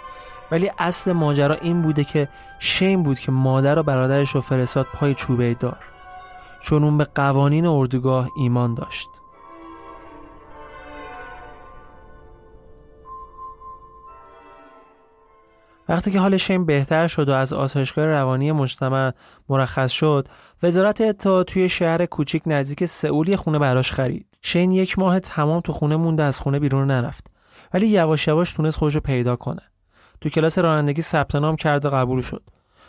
ولی 0.50 0.70
اصل 0.78 1.12
ماجرا 1.12 1.54
این 1.54 1.82
بوده 1.82 2.04
که 2.04 2.28
شین 2.58 3.02
بود 3.02 3.18
که 3.18 3.32
مادر 3.32 3.78
و 3.78 3.82
برادرش 3.82 4.30
رو 4.30 4.40
فرستاد 4.40 4.86
پای 4.94 5.14
چوبه 5.14 5.54
دار. 5.54 5.78
چون 6.60 6.84
اون 6.84 6.98
به 6.98 7.04
قوانین 7.04 7.66
اردوگاه 7.66 8.30
ایمان 8.36 8.74
داشت. 8.74 9.08
وقتی 15.90 16.10
که 16.10 16.20
حال 16.20 16.36
شین 16.36 16.66
بهتر 16.66 17.06
شد 17.06 17.28
و 17.28 17.32
از 17.32 17.52
آسایشگاه 17.52 18.06
روانی 18.06 18.52
مجتمع 18.52 19.12
مرخص 19.48 19.90
شد 19.90 20.28
وزارت 20.62 21.00
اطلاعات 21.00 21.46
توی 21.46 21.68
شهر 21.68 22.06
کوچیک 22.06 22.42
نزدیک 22.46 22.84
سئول 22.84 23.36
خونه 23.36 23.58
براش 23.58 23.92
خرید. 23.92 24.26
شین 24.42 24.72
یک 24.72 24.98
ماه 24.98 25.20
تمام 25.20 25.60
تو 25.60 25.72
خونه 25.72 25.96
مونده 25.96 26.22
از 26.22 26.40
خونه 26.40 26.58
بیرون 26.58 26.90
نرفت. 26.90 27.26
ولی 27.74 27.86
یواش 27.86 28.28
یواش 28.28 28.52
تونست 28.52 28.76
خودش 28.76 28.94
رو 28.94 29.00
پیدا 29.00 29.36
کنه. 29.36 29.62
تو 30.20 30.28
کلاس 30.28 30.58
رانندگی 30.58 31.02
ثبت 31.02 31.34
نام 31.34 31.56
کرد 31.56 31.84
و 31.84 31.90
قبول 31.90 32.20
شد. 32.20 32.42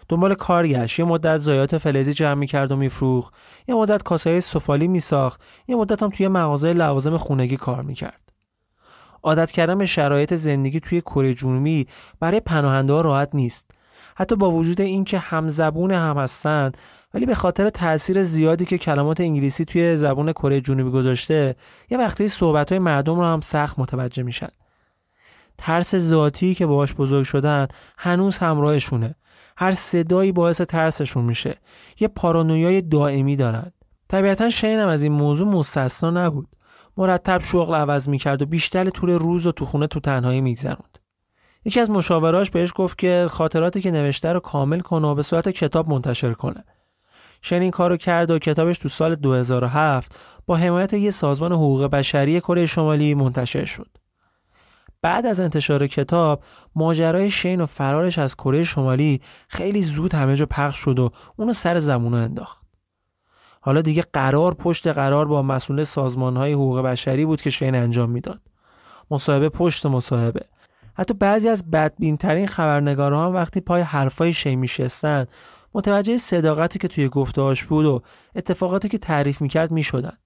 دنبال 0.10 0.34
کار 0.34 0.68
گشت. 0.68 1.00
یه 1.00 1.06
مدت 1.06 1.38
زایات 1.38 1.78
فلزی 1.78 2.14
جمع 2.14 2.34
می‌کرد 2.34 2.72
و 2.72 2.76
میفروخت. 2.76 3.34
یه 3.68 3.76
مدت 3.76 4.04
کاسه 4.04 4.40
سفالی 4.40 4.88
میساخت. 4.88 5.42
یه 5.68 5.76
مدت 5.76 6.04
هم 6.04 6.10
توی 6.10 6.28
مغازه 6.28 6.74
لوازم 6.74 7.18
خونگی 7.18 7.58
کار 7.58 7.82
می‌کرد. 7.82 8.31
عادت 9.24 9.52
کردن 9.52 9.78
به 9.78 9.86
شرایط 9.86 10.34
زندگی 10.34 10.80
توی 10.80 11.02
کره 11.02 11.34
جنوبی 11.34 11.88
برای 12.20 12.40
پناهنده 12.40 12.94
ها 12.94 13.02
راحت 13.02 13.30
نیست. 13.34 13.72
حتی 14.16 14.36
با 14.36 14.52
وجود 14.52 14.82
اینکه 14.82 15.20
هم 15.20 15.50
زبون 15.50 15.92
هم 15.92 16.18
هستند 16.18 16.78
ولی 17.14 17.26
به 17.26 17.36
خاطر 17.36 17.70
تاثیر 17.70 18.24
زیادی 18.24 18.66
که 18.66 18.78
کلمات 18.78 19.22
انگلیسی 19.22 19.66
توی 19.66 19.98
زبون 19.98 20.32
کره 20.32 20.62
جنوبی 20.62 20.92
گذاشته 20.92 21.56
یه 21.90 21.98
وقتی 21.98 22.28
صحبت 22.28 22.70
های 22.70 22.80
مردم 22.80 23.16
رو 23.16 23.24
هم 23.24 23.42
سخت 23.42 23.80
متوجه 23.80 24.24
میشن. 24.24 24.50
ترس 25.58 25.96
ذاتی 25.96 26.56
که 26.56 26.66
باهاش 26.66 26.94
بزرگ 26.94 27.26
شدن 27.26 27.68
هنوز 27.98 28.38
همراهشونه. 28.38 29.16
هر 29.58 29.72
صدایی 29.72 30.32
باعث 30.32 30.62
ترسشون 30.62 31.26
میشه. 31.26 31.58
یه 32.00 32.08
پارانویای 32.08 32.82
دائمی 32.82 33.36
دارن. 33.36 33.72
طبیعتا 34.10 34.50
شینم 34.50 34.88
از 34.88 35.04
این 35.04 35.12
موضوع 35.12 35.48
مستثنا 35.48 36.26
نبود. 36.26 36.48
مرتب 36.98 37.42
شغل 37.42 37.76
عوض 37.76 38.10
می‌کرد 38.10 38.42
و 38.42 38.46
بیشتر 38.46 38.90
طول 38.90 39.10
روز 39.10 39.46
و 39.46 39.52
تو 39.52 39.66
خونه 39.66 39.88
تو 39.88 40.00
تنهایی 40.00 40.42
میگذروند. 40.42 40.98
یکی 41.66 41.80
از 41.80 41.90
مشاوراش 41.90 42.52
بهش 42.52 42.72
گفت 42.76 42.98
که 42.98 43.28
خاطراتی 43.30 43.82
که 43.82 43.92
نوشته 43.92 44.34
رو 44.34 44.40
کامل 44.40 44.80
کنه 44.80 45.08
و 45.08 45.16
به 45.16 45.22
صورت 45.22 45.50
کتاب 45.50 45.90
منتشر 45.90 46.34
کنه. 46.34 46.64
شن 47.42 47.62
این 47.62 47.72
کارو 47.72 47.98
کرد 47.98 48.32
و 48.32 48.40
کتابش 48.40 48.78
تو 48.78 48.90
سال 48.90 49.16
2007 49.16 50.16
با 50.46 50.56
حمایت 50.56 50.94
یه 50.94 51.12
سازمان 51.12 51.52
حقوق 51.52 51.86
بشری 51.86 52.40
کره 52.40 52.66
شمالی 52.66 53.14
منتشر 53.14 53.66
شد. 53.66 53.88
بعد 55.02 55.26
از 55.26 55.40
انتشار 55.40 55.88
کتاب 55.88 56.44
ماجرای 56.76 57.32
شین 57.32 57.62
و 57.62 57.66
فرارش 57.66 58.20
از 58.20 58.36
کره 58.36 58.64
شمالی 58.64 59.22
خیلی 59.48 59.82
زود 59.82 60.16
همه 60.16 60.36
جا 60.36 60.46
پخش 60.46 60.78
شد 60.78 61.00
و 61.00 61.12
اونو 61.36 61.54
سر 61.54 61.80
زمونه 61.80 62.18
انداخت. 62.18 62.61
حالا 63.64 63.82
دیگه 63.82 64.04
قرار 64.14 64.54
پشت 64.54 64.88
قرار 64.88 65.26
با 65.26 65.42
مسئول 65.42 65.84
سازمان 65.84 66.38
های 66.38 66.54
حقوق 66.54 66.82
بشری 66.82 67.26
بود 67.26 67.42
که 67.42 67.50
شین 67.50 67.76
انجام 67.76 68.10
می‌داد. 68.10 68.42
مصاحبه 69.12 69.50
پشت 69.50 69.86
مصاحبه. 69.86 70.46
حتی 70.94 71.14
بعضی 71.14 71.50
از 71.50 71.72
بدبین 71.72 72.18
ترین 72.18 72.48
خبرنگارها 72.48 73.26
هم 73.26 73.34
وقتی 73.34 73.60
پای 73.60 73.82
حرفای 73.82 74.34
شی 74.34 74.56
میشستن 74.56 75.26
متوجه 75.74 76.18
صداقتی 76.18 76.80
که 76.80 76.88
توی 76.88 77.10
گفتهاش 77.10 77.66
بود 77.66 77.86
و 77.86 78.02
اتفاقاتی 78.36 78.90
که 78.90 78.98
تعریف 78.98 79.42
می‌کرد 79.42 79.72
می‌شدن. 79.72 80.18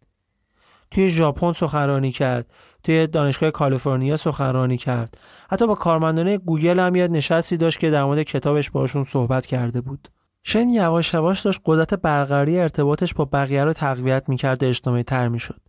توی 0.92 1.10
ژاپن 1.10 1.52
سخنرانی 1.52 2.12
کرد 2.12 2.52
توی 2.84 3.08
دانشگاه 3.08 3.52
کالیفرنیا 3.52 4.18
سخنرانی 4.18 4.78
کرد. 4.78 5.18
حتی 5.50 5.68
با 5.68 5.76
کارمندان 5.76 6.38
گوگل 6.38 6.80
هم 6.80 6.96
یاد 6.96 7.12
نشستی 7.12 7.58
داشت 7.58 7.80
که 7.80 7.90
در 7.90 8.04
مورد 8.04 8.24
کتابش 8.24 8.70
باشون 8.72 9.04
صحبت 9.04 9.46
کرده 9.46 9.82
بود. 9.82 10.10
شن 10.48 10.70
یواش 10.70 11.14
یواش 11.14 11.42
داشت 11.42 11.62
قدرت 11.66 11.94
برقراری 11.94 12.60
ارتباطش 12.60 13.14
با 13.14 13.26
بقیه 13.26 13.64
رو 13.64 13.74
تقویت 13.74 14.30
می‌کرد 14.30 14.64
و 14.64 14.66
اجتماعی 14.66 15.04
تر 15.04 15.28
می‌شد. 15.28 15.62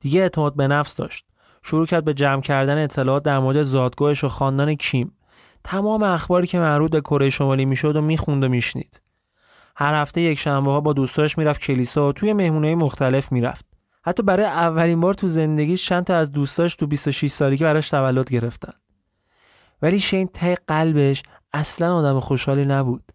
دیگه 0.00 0.20
اعتماد 0.20 0.56
به 0.56 0.68
نفس 0.68 0.94
داشت. 0.94 1.26
شروع 1.62 1.86
کرد 1.86 2.04
به 2.04 2.14
جمع 2.14 2.40
کردن 2.40 2.84
اطلاعات 2.84 3.22
در 3.22 3.38
مورد 3.38 3.62
زادگاهش 3.62 4.24
و 4.24 4.28
خاندان 4.28 4.74
کیم. 4.74 5.12
تمام 5.64 6.02
اخباری 6.02 6.46
که 6.46 6.58
مربوط 6.58 6.90
به 6.90 7.00
کره 7.00 7.30
شمالی 7.30 7.64
می‌شد 7.64 7.96
و 7.96 8.00
می‌خوند 8.00 8.44
و 8.44 8.48
میشنید. 8.48 9.00
هر 9.76 10.00
هفته 10.00 10.20
یک 10.20 10.38
شنبه 10.38 10.70
ها 10.70 10.80
با 10.80 10.92
دوستاش 10.92 11.38
می‌رفت 11.38 11.60
کلیسا 11.60 12.08
و 12.08 12.12
توی 12.12 12.32
مهمونهای 12.32 12.74
مختلف 12.74 13.32
می‌رفت. 13.32 13.66
حتی 14.04 14.22
برای 14.22 14.46
اولین 14.46 15.00
بار 15.00 15.14
تو 15.14 15.28
زندگی 15.28 15.76
چند 15.76 16.04
تا 16.04 16.16
از 16.16 16.32
دوستاش 16.32 16.74
تو 16.74 16.86
26 16.86 17.30
سالگی 17.30 17.64
براش 17.64 17.90
تولد 17.90 18.30
گرفتن. 18.30 18.72
ولی 19.82 19.98
شین 19.98 20.28
ته 20.28 20.54
قلبش 20.68 21.22
اصلا 21.52 21.96
آدم 21.96 22.20
خوشحالی 22.20 22.64
نبود. 22.64 23.05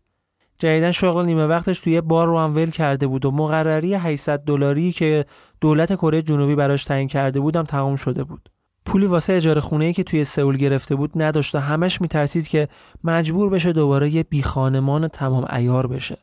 جدیدا 0.61 0.91
شغل 0.91 1.25
نیمه 1.25 1.45
وقتش 1.45 1.79
توی 1.79 2.01
بار 2.01 2.27
رو 2.27 2.39
هم 2.39 2.55
ول 2.55 2.69
کرده 2.69 3.07
بود 3.07 3.25
و 3.25 3.31
مقرری 3.31 3.93
800 3.93 4.39
دلاری 4.39 4.91
که 4.91 5.25
دولت 5.61 5.95
کره 5.95 6.21
جنوبی 6.21 6.55
براش 6.55 6.83
تعیین 6.83 7.07
کرده 7.07 7.39
بودم 7.39 7.63
تمام 7.63 7.95
شده 7.95 8.23
بود. 8.23 8.49
پولی 8.85 9.05
واسه 9.05 9.33
اجاره 9.33 9.61
خونه 9.61 9.93
که 9.93 10.03
توی 10.03 10.23
سئول 10.23 10.57
گرفته 10.57 10.95
بود 10.95 11.11
نداشت 11.15 11.55
و 11.55 11.59
همش 11.59 12.01
میترسید 12.01 12.47
که 12.47 12.67
مجبور 13.03 13.49
بشه 13.49 13.73
دوباره 13.73 14.09
یه 14.09 14.23
بیخانمان 14.23 15.07
تمام 15.07 15.45
ایار 15.49 15.87
بشه. 15.87 16.17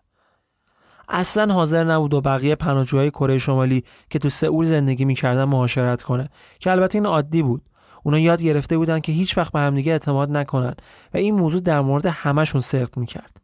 اصلا 1.09 1.55
حاضر 1.55 1.85
نبود 1.85 2.14
و 2.14 2.20
بقیه 2.20 2.55
پناهجوهای 2.55 3.11
کره 3.11 3.38
شمالی 3.38 3.85
که 4.11 4.18
تو 4.18 4.29
سئول 4.29 4.64
زندگی 4.64 5.05
می‌کردن 5.05 5.44
معاشرت 5.44 6.03
کنه 6.03 6.29
که 6.59 6.70
البته 6.70 6.98
این 6.98 7.07
عادی 7.07 7.42
بود. 7.42 7.62
اونا 8.03 8.18
یاد 8.18 8.42
گرفته 8.42 8.79
بودن 8.79 9.01
که 9.01 9.12
هیچ 9.12 9.38
وقت 9.38 9.53
به 9.53 9.59
همدیگه 9.59 9.92
اعتماد 9.92 10.31
نکنن 10.31 10.74
و 11.14 11.16
این 11.16 11.35
موضوع 11.35 11.61
در 11.61 11.81
مورد 11.81 12.07
همشون 12.07 12.61
صدق 12.61 12.98
می‌کرد. 12.98 13.38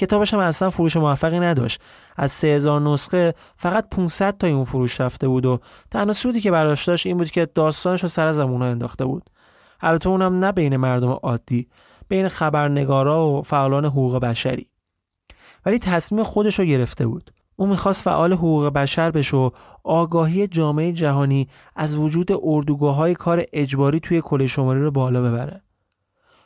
کتابش 0.00 0.34
هم 0.34 0.40
اصلا 0.40 0.70
فروش 0.70 0.96
موفقی 0.96 1.40
نداشت. 1.40 1.80
از 2.16 2.32
3000 2.32 2.80
نسخه 2.80 3.34
فقط 3.56 3.88
500 3.90 4.36
تا 4.38 4.46
اون 4.46 4.64
فروش 4.64 5.00
رفته 5.00 5.28
بود 5.28 5.46
و 5.46 5.60
تنها 5.90 6.12
سودی 6.12 6.40
که 6.40 6.50
براش 6.50 6.88
داشت 6.88 7.06
این 7.06 7.16
بود 7.16 7.30
که 7.30 7.46
داستانش 7.54 8.02
رو 8.02 8.08
سر 8.08 8.32
زمونه 8.32 8.64
انداخته 8.64 9.04
بود. 9.04 9.30
البته 9.80 10.08
اونم 10.08 10.44
نه 10.44 10.52
بین 10.52 10.76
مردم 10.76 11.10
عادی 11.10 11.68
بین 12.08 12.28
خبرنگارا 12.28 13.28
و 13.28 13.42
فعالان 13.42 13.84
حقوق 13.84 14.18
بشری. 14.18 14.66
ولی 15.66 15.78
تصمیم 15.78 16.22
خودش 16.22 16.58
رو 16.58 16.64
گرفته 16.64 17.06
بود. 17.06 17.30
او 17.56 17.66
می‌خواست 17.66 18.02
فعال 18.02 18.32
حقوق 18.32 18.66
بشر 18.66 19.10
بشه 19.10 19.36
و 19.36 19.50
آگاهی 19.84 20.46
جامعه 20.46 20.92
جهانی 20.92 21.48
از 21.76 21.94
وجود 21.94 22.28
اردوگاه 22.42 22.94
های 22.94 23.14
کار 23.14 23.44
اجباری 23.52 24.00
توی 24.00 24.20
کل 24.20 24.46
شمالی 24.46 24.80
رو 24.80 24.90
بالا 24.90 25.22
ببره. 25.22 25.62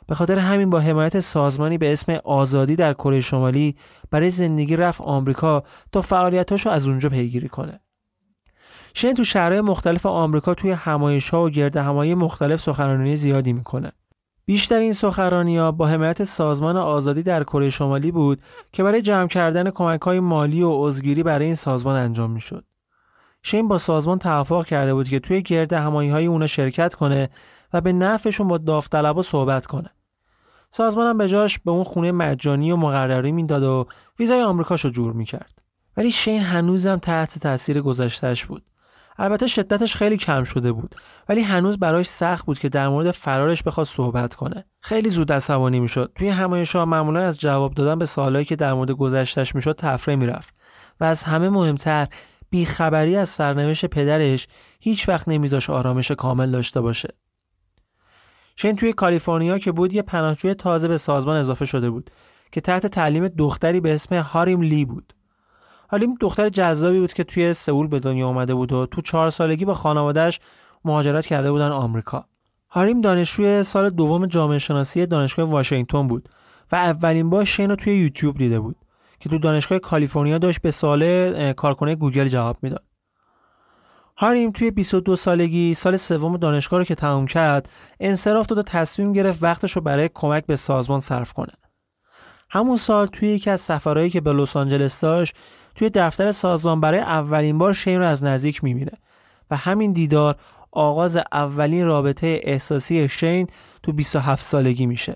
به 0.07 0.15
خاطر 0.15 0.39
همین 0.39 0.69
با 0.69 0.79
حمایت 0.79 1.19
سازمانی 1.19 1.77
به 1.77 1.93
اسم 1.93 2.11
آزادی 2.23 2.75
در 2.75 2.93
کره 2.93 3.21
شمالی 3.21 3.75
برای 4.11 4.29
زندگی 4.29 4.75
رفت 4.75 5.01
آمریکا 5.01 5.63
تا 5.91 6.01
فعالیتاشو 6.01 6.69
از 6.69 6.87
اونجا 6.87 7.09
پیگیری 7.09 7.49
کنه. 7.49 7.79
شین 8.93 9.13
تو 9.13 9.23
شهرهای 9.23 9.61
مختلف 9.61 10.05
آمریکا 10.05 10.53
توی 10.53 10.71
همایش 10.71 11.29
ها 11.29 11.43
و 11.43 11.49
گرد 11.49 11.77
همایی 11.77 12.15
مختلف 12.15 12.61
سخنرانی 12.61 13.15
زیادی 13.15 13.53
می‌کنه. 13.53 13.91
بیشتر 14.45 14.79
این 14.79 14.93
سخنرانی 14.93 15.57
ها 15.57 15.71
با 15.71 15.87
حمایت 15.87 16.23
سازمان 16.23 16.77
آزادی 16.77 17.23
در 17.23 17.43
کره 17.43 17.69
شمالی 17.69 18.11
بود 18.11 18.41
که 18.71 18.83
برای 18.83 19.01
جمع 19.01 19.27
کردن 19.27 19.69
کمک 19.69 20.01
های 20.01 20.19
مالی 20.19 20.61
و 20.61 20.71
عضوگیری 20.71 21.23
برای 21.23 21.45
این 21.45 21.55
سازمان 21.55 21.95
انجام 21.95 22.31
می‌شد. 22.31 22.65
شین 23.43 23.67
با 23.67 23.77
سازمان 23.77 24.19
توافق 24.19 24.65
کرده 24.65 24.93
بود 24.93 25.09
که 25.09 25.19
توی 25.19 25.41
گرد 25.41 25.73
همایی 25.73 26.09
های 26.09 26.25
اونا 26.25 26.47
شرکت 26.47 26.95
کنه 26.95 27.29
و 27.73 27.81
به 27.81 27.93
نفعشون 27.93 28.47
با 28.47 28.57
داوطلبا 28.57 29.21
صحبت 29.21 29.65
کنه. 29.65 29.89
سازمانم 30.77 31.17
به 31.17 31.29
جاش 31.29 31.59
به 31.59 31.71
اون 31.71 31.83
خونه 31.83 32.11
مجانی 32.11 32.71
و 32.71 32.75
مقرری 32.75 33.31
می‌داد 33.31 33.63
و 33.63 33.87
ویزای 34.19 34.41
آمریکاشو 34.41 34.89
جور 34.89 35.13
می‌کرد. 35.13 35.61
ولی 35.97 36.11
شین 36.11 36.41
هنوزم 36.41 36.97
تحت 36.97 37.39
تاثیر 37.39 37.81
گذشتهش 37.81 38.45
بود. 38.45 38.63
البته 39.17 39.47
شدتش 39.47 39.95
خیلی 39.95 40.17
کم 40.17 40.43
شده 40.43 40.71
بود. 40.71 40.95
ولی 41.29 41.41
هنوز 41.41 41.79
براش 41.79 42.07
سخت 42.07 42.45
بود 42.45 42.59
که 42.59 42.69
در 42.69 42.87
مورد 42.87 43.11
فرارش 43.11 43.63
بخواد 43.63 43.87
صحبت 43.87 44.35
کنه. 44.35 44.65
خیلی 44.81 45.09
زود 45.09 45.31
عصبانی 45.31 45.79
می‌شد. 45.79 46.11
توی 46.15 46.29
همایش 46.29 46.75
ها 46.75 46.85
معمولا 46.85 47.19
از 47.19 47.39
جواب 47.39 47.73
دادن 47.73 47.99
به 47.99 48.05
سوالایی 48.05 48.45
که 48.45 48.55
در 48.55 48.73
مورد 48.73 48.91
گذشتش 48.91 49.55
می‌شد 49.55 49.75
تفره 49.75 50.15
می‌رفت. 50.15 50.53
و 50.99 51.03
از 51.03 51.23
همه 51.23 51.49
مهمتر 51.49 52.07
بیخبری 52.49 53.15
از 53.15 53.29
سرنوشت 53.29 53.85
پدرش 53.85 54.47
هیچ 54.79 55.09
وقت 55.09 55.27
نمیذاش 55.27 55.69
آرامش 55.69 56.11
کامل 56.11 56.51
داشته 56.51 56.81
باشه. 56.81 57.09
شین 58.55 58.75
توی 58.75 58.93
کالیفرنیا 58.93 59.59
که 59.59 59.71
بود 59.71 59.93
یه 59.93 60.01
پناهجوی 60.01 60.53
تازه 60.53 60.87
به 60.87 60.97
سازمان 60.97 61.37
اضافه 61.37 61.65
شده 61.65 61.89
بود 61.89 62.09
که 62.51 62.61
تحت 62.61 62.87
تعلیم 62.87 63.27
دختری 63.27 63.79
به 63.79 63.93
اسم 63.93 64.15
هاریم 64.15 64.61
لی 64.61 64.85
بود. 64.85 65.13
هاریم 65.89 66.15
دختر 66.19 66.49
جذابی 66.49 66.99
بود 66.99 67.13
که 67.13 67.23
توی 67.23 67.53
سئول 67.53 67.87
به 67.87 67.99
دنیا 67.99 68.27
آمده 68.27 68.53
بود 68.53 68.71
و 68.71 68.85
تو 68.85 69.01
چهار 69.01 69.29
سالگی 69.29 69.65
با 69.65 69.73
خانوادهش 69.73 70.39
مهاجرت 70.85 71.25
کرده 71.25 71.51
بودن 71.51 71.71
آمریکا. 71.71 72.25
هاریم 72.69 73.01
دانشجوی 73.01 73.63
سال 73.63 73.89
دوم 73.89 74.25
جامعه 74.25 74.57
شناسی 74.57 75.05
دانشگاه 75.05 75.49
واشنگتن 75.49 76.07
بود 76.07 76.29
و 76.71 76.75
اولین 76.75 77.29
بار 77.29 77.45
شین 77.45 77.69
رو 77.69 77.75
توی 77.75 77.95
یوتیوب 77.95 78.37
دیده 78.37 78.59
بود 78.59 78.75
که 79.19 79.29
تو 79.29 79.37
دانشگاه 79.37 79.79
کالیفرنیا 79.79 80.37
داشت 80.37 80.61
به 80.61 80.71
سوال 80.71 81.53
کارکنه 81.53 81.95
گوگل 81.95 82.27
جواب 82.27 82.57
می‌داد. 82.61 82.83
هاریم 84.17 84.51
توی 84.51 84.71
22 84.71 85.15
سالگی 85.15 85.73
سال 85.73 85.97
سوم 85.97 86.37
دانشگاه 86.37 86.79
رو 86.79 86.85
که 86.85 86.95
تموم 86.95 87.25
کرد 87.25 87.69
انصراف 87.99 88.47
داد 88.47 88.57
و 88.57 88.63
تصمیم 88.63 89.13
گرفت 89.13 89.43
وقتش 89.43 89.71
رو 89.71 89.81
برای 89.81 90.09
کمک 90.13 90.45
به 90.45 90.55
سازمان 90.55 90.99
صرف 90.99 91.33
کنه. 91.33 91.53
همون 92.49 92.77
سال 92.77 93.05
توی 93.05 93.27
یکی 93.27 93.49
از 93.49 93.61
سفرهایی 93.61 94.09
که 94.09 94.21
به 94.21 94.33
لس 94.33 94.55
آنجلس 94.55 94.99
داشت 94.99 95.35
توی 95.75 95.89
دفتر 95.89 96.31
سازمان 96.31 96.81
برای 96.81 96.99
اولین 96.99 97.57
بار 97.57 97.73
شین 97.73 97.99
رو 97.99 98.05
از 98.05 98.23
نزدیک 98.23 98.63
می‌بینه 98.63 98.91
و 99.51 99.55
همین 99.55 99.91
دیدار 99.91 100.35
آغاز 100.71 101.17
اولین 101.31 101.85
رابطه 101.85 102.39
احساسی 102.43 103.09
شین 103.09 103.47
تو 103.83 103.91
27 103.91 104.43
سالگی 104.43 104.85
میشه. 104.85 105.15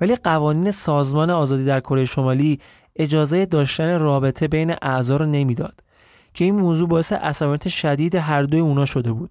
ولی 0.00 0.16
قوانین 0.16 0.70
سازمان 0.70 1.30
آزادی 1.30 1.64
در 1.64 1.80
کره 1.80 2.04
شمالی 2.04 2.60
اجازه 2.96 3.46
داشتن 3.46 3.98
رابطه 3.98 4.48
بین 4.48 4.74
اعضا 4.82 5.16
رو 5.16 5.26
نمی‌داد 5.26 5.80
که 6.34 6.44
این 6.44 6.54
موضوع 6.54 6.88
باعث 6.88 7.12
عصبانیت 7.12 7.68
شدید 7.68 8.14
هر 8.14 8.42
دوی 8.42 8.60
اونا 8.60 8.84
شده 8.84 9.12
بود 9.12 9.30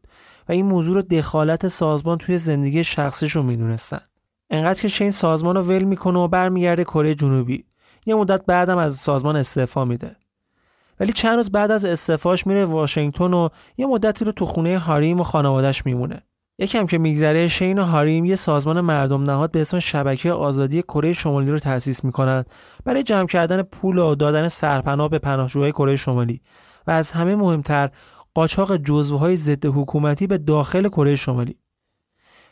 و 0.49 0.51
این 0.51 0.65
موضوع 0.65 0.95
رو 0.95 1.01
دخالت 1.01 1.67
سازمان 1.67 2.17
توی 2.17 2.37
زندگی 2.37 2.83
شخصیشون 2.83 3.45
می‌دونستن. 3.45 4.01
انقدر 4.49 4.81
که 4.81 4.87
شین 4.87 5.11
سازمان 5.11 5.55
رو 5.55 5.61
ول 5.61 5.83
می‌کنه 5.83 6.19
و 6.19 6.27
برمیگرده 6.27 6.83
کره 6.83 7.15
جنوبی. 7.15 7.65
یه 8.05 8.15
مدت 8.15 8.45
بعدم 8.45 8.77
از 8.77 8.95
سازمان 8.95 9.35
استعفا 9.35 9.85
میده. 9.85 10.15
ولی 10.99 11.13
چند 11.13 11.35
روز 11.35 11.51
بعد 11.51 11.71
از 11.71 11.85
استعفاش 11.85 12.47
میره 12.47 12.65
واشنگتن 12.65 13.33
و 13.33 13.49
یه 13.77 13.85
مدتی 13.85 14.25
رو 14.25 14.31
تو 14.31 14.45
خونه 14.45 14.79
هاریم 14.79 15.19
و 15.19 15.23
خانوادش 15.23 15.85
میمونه. 15.85 16.21
یکم 16.59 16.87
که 16.87 16.97
میگذره 16.97 17.47
شین 17.47 17.79
و 17.79 17.83
هاریم 17.83 18.25
یه 18.25 18.35
سازمان 18.35 18.81
مردم 18.81 19.23
نهاد 19.23 19.51
به 19.51 19.61
اسم 19.61 19.79
شبکه 19.79 20.31
آزادی 20.31 20.81
کره 20.81 21.13
شمالی 21.13 21.51
رو 21.51 21.59
تأسیس 21.59 22.03
می‌کنند 22.03 22.45
برای 22.85 23.03
جمع 23.03 23.27
کردن 23.27 23.61
پول 23.61 23.97
و 23.97 24.15
دادن 24.15 24.47
سرپناه 24.47 25.09
به 25.09 25.19
پناهجوهای 25.19 25.71
کره 25.71 25.95
شمالی 25.95 26.41
و 26.87 26.91
از 26.91 27.11
همه 27.11 27.35
مهمتر 27.35 27.89
قاچاق 28.33 28.77
جزوهای 28.77 29.35
ضد 29.35 29.65
حکومتی 29.65 30.27
به 30.27 30.37
داخل 30.37 30.87
کره 30.87 31.15
شمالی. 31.15 31.57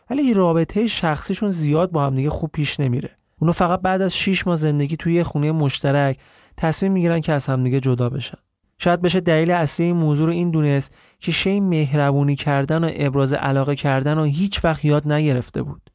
ولی 0.09 0.33
رابطه 0.33 0.87
شخصیشون 0.87 1.49
زیاد 1.49 1.91
با 1.91 2.05
هم 2.05 2.15
دیگه 2.15 2.29
خوب 2.29 2.49
پیش 2.53 2.79
نمیره. 2.79 3.09
اونو 3.39 3.53
فقط 3.53 3.81
بعد 3.81 4.01
از 4.01 4.15
6 4.15 4.47
ماه 4.47 4.55
زندگی 4.55 4.97
توی 4.97 5.23
خونه 5.23 5.51
مشترک 5.51 6.17
تصمیم 6.57 6.91
می‌گیرن 6.91 7.21
که 7.21 7.33
از 7.33 7.45
همدیگه 7.45 7.79
جدا 7.79 8.09
بشن. 8.09 8.37
شاید 8.77 9.01
بشه 9.01 9.19
دلیل 9.19 9.51
اصلی 9.51 9.85
این 9.85 9.95
موضوع 9.95 10.27
رو 10.27 10.33
این 10.33 10.51
دونست 10.51 10.95
که 11.19 11.31
شی 11.31 11.59
مهربونی 11.59 12.35
کردن 12.35 12.83
و 12.83 12.91
ابراز 12.93 13.33
علاقه 13.33 13.75
کردن 13.75 14.17
و 14.17 14.23
هیچ 14.23 14.65
وقت 14.65 14.85
یاد 14.85 15.11
نگرفته 15.11 15.63
بود. 15.63 15.89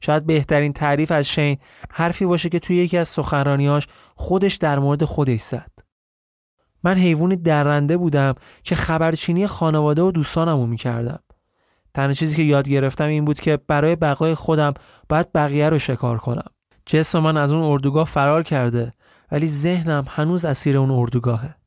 شاید 0.00 0.26
بهترین 0.26 0.72
تعریف 0.72 1.12
از 1.12 1.28
شین 1.28 1.58
حرفی 1.90 2.26
باشه 2.26 2.48
که 2.48 2.58
توی 2.58 2.76
یکی 2.76 2.98
از 2.98 3.08
سخنرانیاش 3.08 3.86
خودش 4.14 4.54
در 4.54 4.78
مورد 4.78 5.04
خودش 5.04 5.40
زد. 5.40 5.70
من 6.84 6.94
حیوانی 6.94 7.36
درنده 7.36 7.96
بودم 7.96 8.34
که 8.62 8.74
خبرچینی 8.74 9.46
خانواده 9.46 10.02
و 10.02 10.10
دوستانم 10.10 10.60
رو 10.60 10.66
می‌کردم. 10.66 11.18
تنها 11.94 12.12
چیزی 12.12 12.36
که 12.36 12.42
یاد 12.42 12.68
گرفتم 12.68 13.06
این 13.06 13.24
بود 13.24 13.40
که 13.40 13.56
برای 13.56 13.96
بقای 13.96 14.34
خودم 14.34 14.74
باید 15.08 15.32
بقیه 15.32 15.68
رو 15.68 15.78
شکار 15.78 16.18
کنم. 16.18 16.50
جسم 16.86 17.18
من 17.18 17.36
از 17.36 17.52
اون 17.52 17.62
اردوگاه 17.62 18.06
فرار 18.06 18.42
کرده 18.42 18.92
ولی 19.32 19.46
ذهنم 19.46 20.04
هنوز 20.08 20.44
اسیر 20.44 20.78
اون 20.78 20.90
اردوگاهه. 20.90 21.61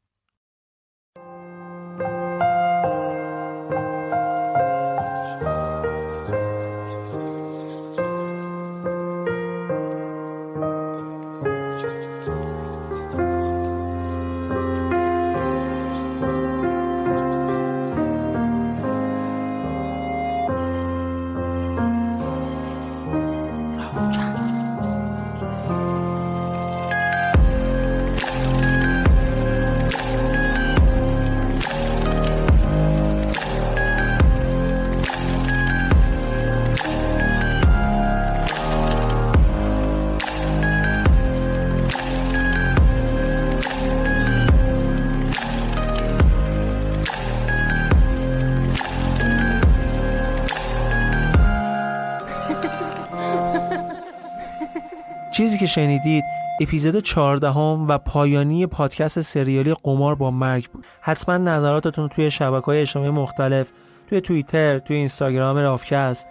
که 55.65 55.71
شنیدید 55.71 56.23
اپیزود 56.62 56.99
14 56.99 57.51
هم 57.51 57.86
و 57.88 57.97
پایانی 57.97 58.65
پادکست 58.65 59.19
سریالی 59.19 59.73
قمار 59.84 60.15
با 60.15 60.32
مرگ 60.32 60.69
بود. 60.69 60.86
حتما 61.01 61.38
نظراتتون 61.38 62.10
توی 62.10 62.32
شبکه 62.32 62.65
های 62.65 62.82
اجتماعی 62.82 63.10
مختلف 63.10 63.71
توی 64.10 64.21
توییتر 64.21 64.80
توی 64.80 64.97
اینستاگرام 64.97 65.58
رافکست. 65.58 66.28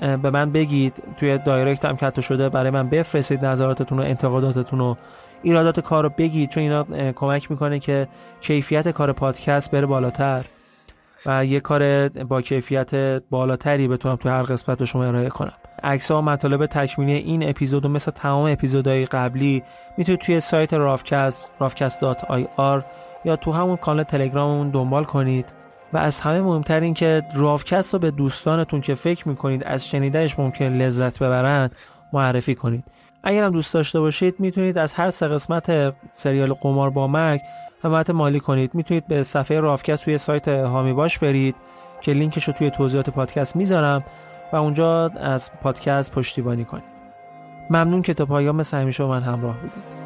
به 0.00 0.30
من 0.30 0.52
بگید 0.52 1.02
توی 1.16 1.38
دایرکت 1.38 1.84
هم 1.84 1.96
کتو 1.96 2.22
شده 2.22 2.48
برای 2.48 2.70
من 2.70 2.88
بفرستید 2.88 3.44
نظراتتون 3.44 3.98
و 3.98 4.02
انتقاداتتون 4.02 4.80
و 4.80 4.94
ایرادات 5.42 5.80
کار 5.80 6.02
رو 6.02 6.10
بگید 6.18 6.50
چون 6.50 6.62
اینا 6.62 7.12
کمک 7.12 7.50
می‌کنه 7.50 7.78
که 7.78 8.08
کیفیت 8.40 8.88
کار 8.88 9.12
پادکست 9.12 9.70
بره 9.70 9.86
بالاتر. 9.86 10.44
و 11.26 11.44
یه 11.44 11.60
کار 11.60 12.08
با 12.08 12.42
کیفیت 12.42 12.94
بالاتری 13.30 13.88
بتونم 13.88 14.16
توی 14.16 14.30
هر 14.30 14.42
قسمت 14.42 14.78
به 14.78 14.84
شما 14.84 15.04
ارائه 15.04 15.28
کنم. 15.28 15.52
عکس 15.82 16.10
و 16.10 16.22
مطالب 16.22 16.66
تکمیلی 16.66 17.12
این 17.12 17.48
اپیزود 17.48 17.84
و 17.84 17.88
مثل 17.88 18.10
تمام 18.10 18.52
اپیزودهای 18.52 19.06
قبلی 19.06 19.62
می‌تونید 19.98 20.20
توی 20.20 20.40
سایت 20.40 20.74
رافکست 20.74 21.50
rafcast.ir 21.60 22.82
یا 23.24 23.36
تو 23.36 23.52
همون 23.52 23.76
کانال 23.76 24.02
تلگراممون 24.02 24.70
دنبال 24.70 25.04
کنید. 25.04 25.46
و 25.92 25.98
از 25.98 26.20
همه 26.20 26.40
مهمتر 26.40 26.80
این 26.80 26.94
که 26.94 27.22
رافکست 27.34 27.94
رو 27.94 28.00
به 28.00 28.10
دوستانتون 28.10 28.80
که 28.80 28.94
فکر 28.94 29.28
می‌کنید 29.28 29.64
از 29.64 29.88
شنیدنش 29.88 30.38
ممکن 30.38 30.64
لذت 30.64 31.18
ببرن 31.18 31.70
معرفی 32.12 32.54
کنید. 32.54 32.84
اگر 33.28 33.44
هم 33.44 33.52
دوست 33.52 33.74
داشته 33.74 34.00
باشید 34.00 34.40
می‌تونید 34.40 34.78
از 34.78 34.92
هر 34.92 35.10
سه 35.10 35.28
قسمت 35.28 35.94
سریال 36.10 36.52
قمار 36.52 36.90
با 36.90 37.06
مرگ 37.06 37.40
حمایت 37.82 38.10
مالی 38.10 38.40
کنید. 38.40 38.74
می‌تونید 38.74 39.06
به 39.06 39.22
صفحه 39.22 39.60
رافکست 39.60 40.04
توی 40.04 40.18
سایت 40.18 40.48
هامی 40.48 40.92
باش 40.92 41.18
برید 41.18 41.54
که 42.00 42.12
لینکش 42.12 42.44
رو 42.44 42.52
توی 42.52 42.70
توضیحات 42.70 43.10
پادکست 43.10 43.56
می‌ذارم 43.56 44.04
و 44.52 44.56
اونجا 44.56 45.08
از 45.08 45.50
پادکست 45.62 46.12
پشتیبانی 46.12 46.64
کنید. 46.64 46.84
ممنون 47.70 48.02
که 48.02 48.14
تا 48.14 48.26
پایان 48.26 48.56
مثل 48.56 48.84
من 49.00 49.22
همراه 49.22 49.56
بودید. 49.56 50.05